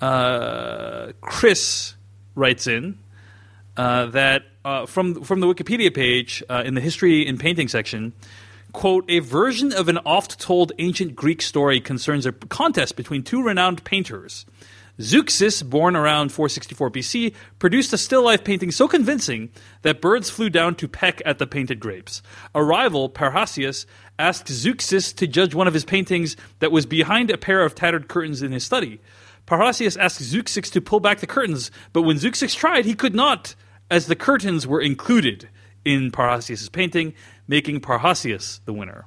[0.00, 1.94] Uh, Chris
[2.34, 2.98] writes in
[3.76, 8.12] uh, that uh, from from the Wikipedia page uh, in the history and painting section,
[8.72, 13.82] quote, a version of an oft-told ancient Greek story concerns a contest between two renowned
[13.84, 14.46] painters.
[15.00, 19.50] Zeuxis, born around 464 BC, produced a still life painting so convincing
[19.82, 22.20] that birds flew down to peck at the painted grapes.
[22.52, 23.86] A rival, Parrhasius,
[24.18, 28.08] asked Zeuxis to judge one of his paintings that was behind a pair of tattered
[28.08, 29.00] curtains in his study.
[29.48, 33.54] Parrhasius asked Zeuxis to pull back the curtains, but when Zeuxis tried, he could not,
[33.90, 35.48] as the curtains were included
[35.86, 37.14] in Parrhasius' painting,
[37.46, 39.06] making Parrhasius the winner.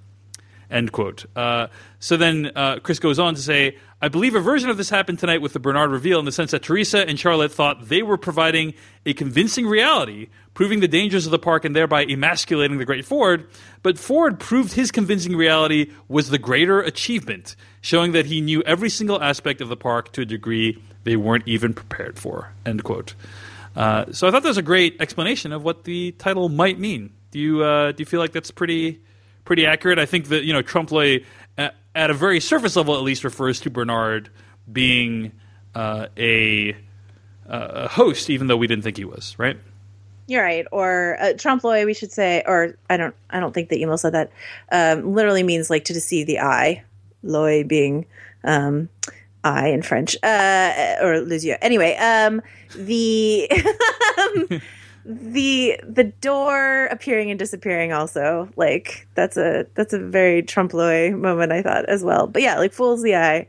[0.72, 1.28] End quote.
[1.36, 1.68] Uh,
[2.00, 5.20] so then uh, Chris goes on to say, I believe a version of this happened
[5.20, 8.18] tonight with the Bernard reveal in the sense that Teresa and Charlotte thought they were
[8.18, 8.74] providing
[9.06, 13.48] a convincing reality, proving the dangers of the park and thereby emasculating the great Ford.
[13.84, 18.90] But Ford proved his convincing reality was the greater achievement, showing that he knew every
[18.90, 22.52] single aspect of the park to a degree they weren't even prepared for.
[22.66, 23.14] End quote.
[23.76, 27.12] Uh, so I thought that was a great explanation of what the title might mean.
[27.30, 29.00] Do you uh, do you feel like that's pretty
[29.46, 30.00] pretty accurate?
[30.00, 31.20] I think that you know Trompe l'oeil,
[31.96, 34.30] at, a very surface level at least, refers to Bernard
[34.72, 35.32] being
[35.76, 36.76] uh, a,
[37.46, 39.36] a host, even though we didn't think he was.
[39.38, 39.58] Right?
[40.28, 40.66] You're right.
[40.72, 44.32] Or uh, we should say, or I don't, I don't think the email said that.
[44.72, 46.84] Um, literally means like to deceive the eye.
[47.24, 48.06] L'oeil being
[48.44, 48.90] um,
[49.44, 51.58] eye in French, uh, or yeux.
[51.62, 52.42] Anyway, um,
[52.76, 53.52] the
[55.04, 61.52] the the door appearing and disappearing also like that's a that's a very trompe moment
[61.52, 62.28] I thought as well.
[62.28, 63.48] But yeah, like fools the eye.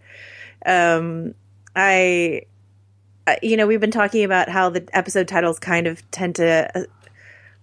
[0.64, 1.34] Um,
[1.76, 2.42] I
[3.42, 6.84] you know, we've been talking about how the episode titles kind of tend to uh,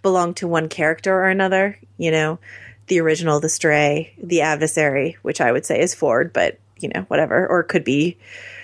[0.01, 1.77] belong to one character or another.
[1.97, 2.39] You know,
[2.87, 7.01] the original, the stray, the adversary, which I would say is Ford, but you know,
[7.07, 8.17] whatever, or could be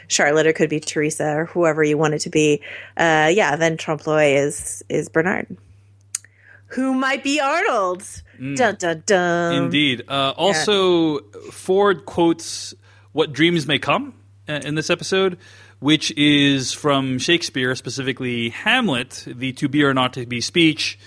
[0.08, 2.62] Charlotte, or could be Teresa, or whoever you want it to be.
[2.98, 5.58] Uh, yeah, then trompe l'oeil is is Bernard,
[6.68, 8.04] who might be Arnold.
[8.38, 9.56] Dun dun dun.
[9.56, 10.04] Indeed.
[10.08, 11.20] Uh, also,
[11.52, 12.74] Ford quotes
[13.14, 14.14] "What dreams may come"
[14.50, 15.38] uh, in this episode,
[15.80, 21.00] which is from Shakespeare, specifically Hamlet, the "To be or not to be" speech,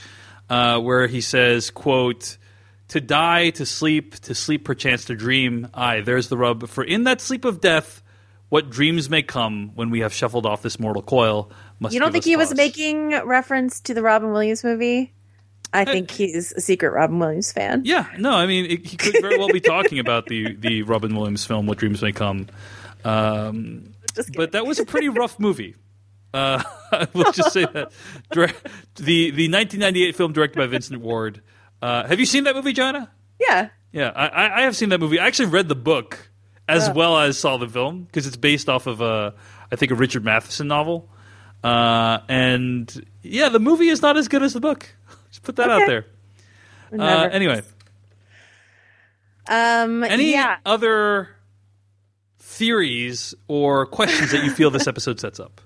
[0.49, 2.39] uh, where he says, "quote."
[2.93, 5.69] To die, to sleep, to sleep perchance to dream.
[5.75, 6.67] Aye, there's the rub.
[6.71, 8.03] For in that sleep of death,
[8.49, 11.51] what dreams may come when we have shuffled off this mortal coil.
[11.81, 15.13] Must You don't think he was making reference to the Robin Williams movie?
[15.73, 17.83] I think he's a secret Robin Williams fan.
[17.85, 21.15] Yeah, no, I mean it, he could very well be talking about the the Robin
[21.15, 22.47] Williams film "What Dreams May Come,"
[23.05, 23.95] um,
[24.35, 25.77] but that was a pretty rough movie.
[26.33, 26.63] Uh,
[27.13, 27.93] we'll just say that
[28.31, 31.43] the the 1998 film directed by Vincent Ward.
[31.83, 33.11] Uh, have you seen that movie, Joanna?
[33.39, 33.69] yeah.
[33.91, 35.19] Yeah, I I have seen that movie.
[35.19, 36.28] I actually read the book
[36.69, 39.35] as well as saw the film because it's based off of a
[39.73, 41.09] I think a Richard Matheson novel.
[41.65, 44.89] Uh, and yeah, the movie is not as good as the book.
[45.31, 46.07] Just put that out there.
[46.97, 47.61] Uh, anyway,
[49.49, 50.57] Um, any yeah.
[50.65, 51.29] other
[52.39, 55.61] theories or questions that you feel this episode sets up?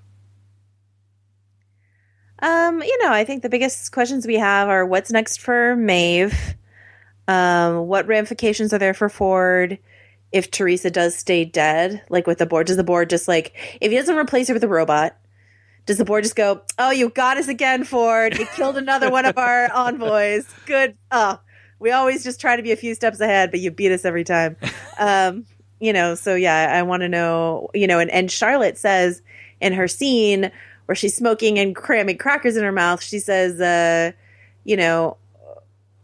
[2.39, 6.55] Um, you know, I think the biggest questions we have are what's next for Maeve?
[7.27, 9.77] Um, what ramifications are there for Ford
[10.33, 12.01] if Teresa does stay dead?
[12.09, 14.63] Like with the board, does the board just like if he doesn't replace her with
[14.63, 15.15] a robot?
[15.85, 18.37] Does the board just go, "Oh, you got us again, Ford!
[18.37, 20.45] You killed another one of our envoys.
[20.65, 20.97] Good.
[21.11, 21.39] Oh,
[21.79, 24.23] we always just try to be a few steps ahead, but you beat us every
[24.23, 24.57] time."
[24.97, 25.45] Um,
[25.79, 27.69] you know, so yeah, I want to know.
[27.73, 29.21] You know, and and Charlotte says
[29.59, 30.51] in her scene
[30.85, 34.11] where she's smoking and cramming crackers in her mouth, she says, uh,
[34.63, 35.17] you know,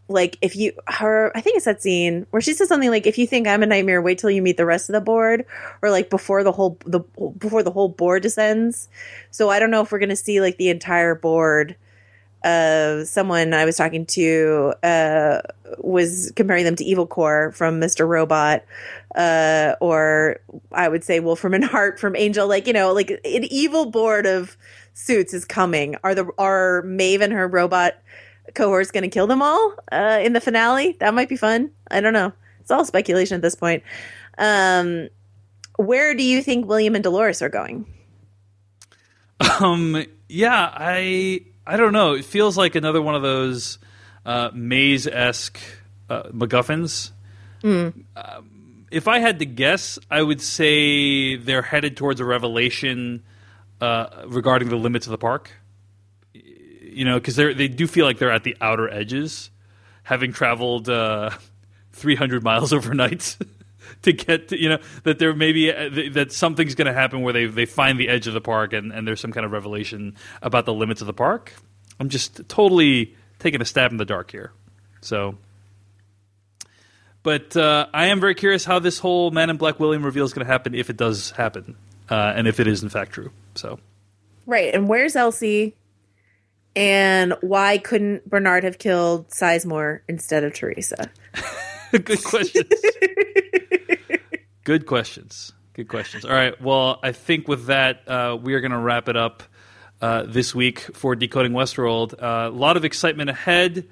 [0.09, 3.17] like if you her I think it's that scene where she says something like if
[3.17, 5.45] you think I'm a nightmare, wait till you meet the rest of the board
[5.81, 6.99] or like before the whole the
[7.37, 8.89] before the whole board descends.
[9.31, 11.75] So I don't know if we're gonna see like the entire board.
[12.41, 15.41] Uh, someone I was talking to uh,
[15.77, 18.07] was comparing them to Evil Corp from Mr.
[18.07, 18.63] Robot,
[19.13, 20.39] uh, or
[20.71, 22.47] I would say Wolfram and Hart from Angel.
[22.47, 24.55] Like you know, like an evil board of
[24.93, 25.97] suits is coming.
[26.01, 27.95] Are the are Maeve and her robot
[28.55, 30.97] cohort's going to kill them all uh, in the finale?
[30.99, 31.71] That might be fun.
[31.89, 32.33] I don't know.
[32.59, 33.83] It's all speculation at this point.
[34.37, 35.09] Um,
[35.77, 37.85] where do you think William and Dolores are going?
[39.59, 42.13] Um, yeah, I I don't know.
[42.13, 43.79] It feels like another one of those
[44.25, 45.59] uh, maze esque
[46.09, 47.11] uh, MacGuffins.
[48.15, 53.23] Um, if I had to guess, I would say they're headed towards a revelation
[53.81, 55.51] uh, regarding the limits of the park.
[56.91, 59.49] You know, because they they do feel like they're at the outer edges,
[60.03, 61.31] having traveled uh,
[61.93, 63.37] 300 miles overnight.
[64.03, 67.21] to get to, you know that there may be uh, that something's going to happen
[67.21, 69.51] where they they find the edge of the park and, and there's some kind of
[69.51, 71.53] revelation about the limits of the park.
[71.99, 74.51] I'm just totally taking a stab in the dark here.
[75.01, 75.37] So,
[77.23, 80.33] but uh, I am very curious how this whole Man in Black William reveal is
[80.33, 81.75] going to happen if it does happen,
[82.09, 83.31] uh, and if it is in fact true.
[83.55, 83.79] So,
[84.45, 84.73] Right.
[84.73, 85.75] And where's Elsie?
[86.79, 91.11] And why couldn't Bernard have killed Sizemore instead of Teresa?
[91.91, 92.73] good questions.
[94.63, 95.51] good questions.
[95.73, 96.23] Good questions.
[96.23, 96.59] All right.
[96.61, 99.43] Well, I think with that, uh, we are going to wrap it up
[100.01, 102.13] uh, this week for Decoding Westworld.
[102.13, 103.85] Uh, a lot of excitement ahead.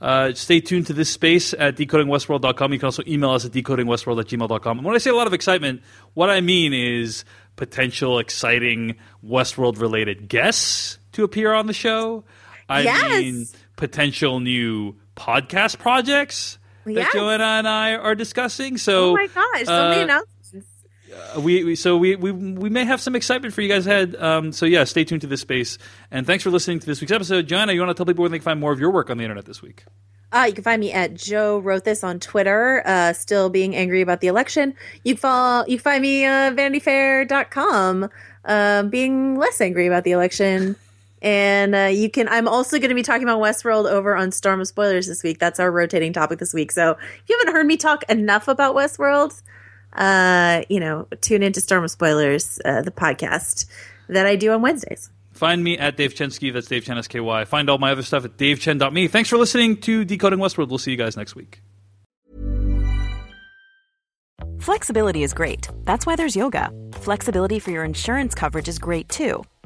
[0.00, 2.72] Uh, stay tuned to this space at decodingwestworld.com.
[2.72, 4.78] You can also email us at decodingwestworld at gmail.com.
[4.78, 5.82] And when I say a lot of excitement,
[6.14, 7.26] what I mean is
[7.56, 12.24] potential exciting Westworld related guests to appear on the show.
[12.68, 13.10] I Yes.
[13.20, 17.12] mean potential new podcast projects that Yes.
[17.12, 18.78] Joanna and I are discussing.
[18.78, 20.68] So oh my gosh, so many uh, announcements.
[21.38, 24.14] we, we so we, we we may have some excitement for you guys ahead.
[24.16, 25.76] Um, so yeah, stay tuned to this space.
[26.10, 27.46] And thanks for listening to this week's episode.
[27.48, 29.18] Joanna, you want to tell people where they can find more of your work on
[29.18, 29.84] the internet this week?
[30.32, 34.00] Uh, you can find me at Joe wrote this on Twitter, uh, still being angry
[34.00, 34.74] about the election.
[35.02, 38.08] You can follow, you can find me uh, vanityfair.com,
[38.44, 40.76] uh, being less angry about the election.
[41.22, 42.28] And uh, you can.
[42.28, 45.38] I'm also going to be talking about Westworld over on Storm of Spoilers this week.
[45.38, 46.72] That's our rotating topic this week.
[46.72, 49.42] So if you haven't heard me talk enough about Westworld,
[49.94, 53.66] uh, you know, tune into Storm of Spoilers, uh, the podcast
[54.08, 55.10] that I do on Wednesdays.
[55.32, 56.52] Find me at Dave Chensky.
[56.52, 57.44] That's Dave Chen S-K-Y.
[57.44, 59.08] Find all my other stuff at davechen.me.
[59.08, 60.68] Thanks for listening to Decoding Westworld.
[60.68, 61.62] We'll see you guys next week.
[64.58, 65.68] Flexibility is great.
[65.84, 66.70] That's why there's yoga.
[66.92, 69.42] Flexibility for your insurance coverage is great too.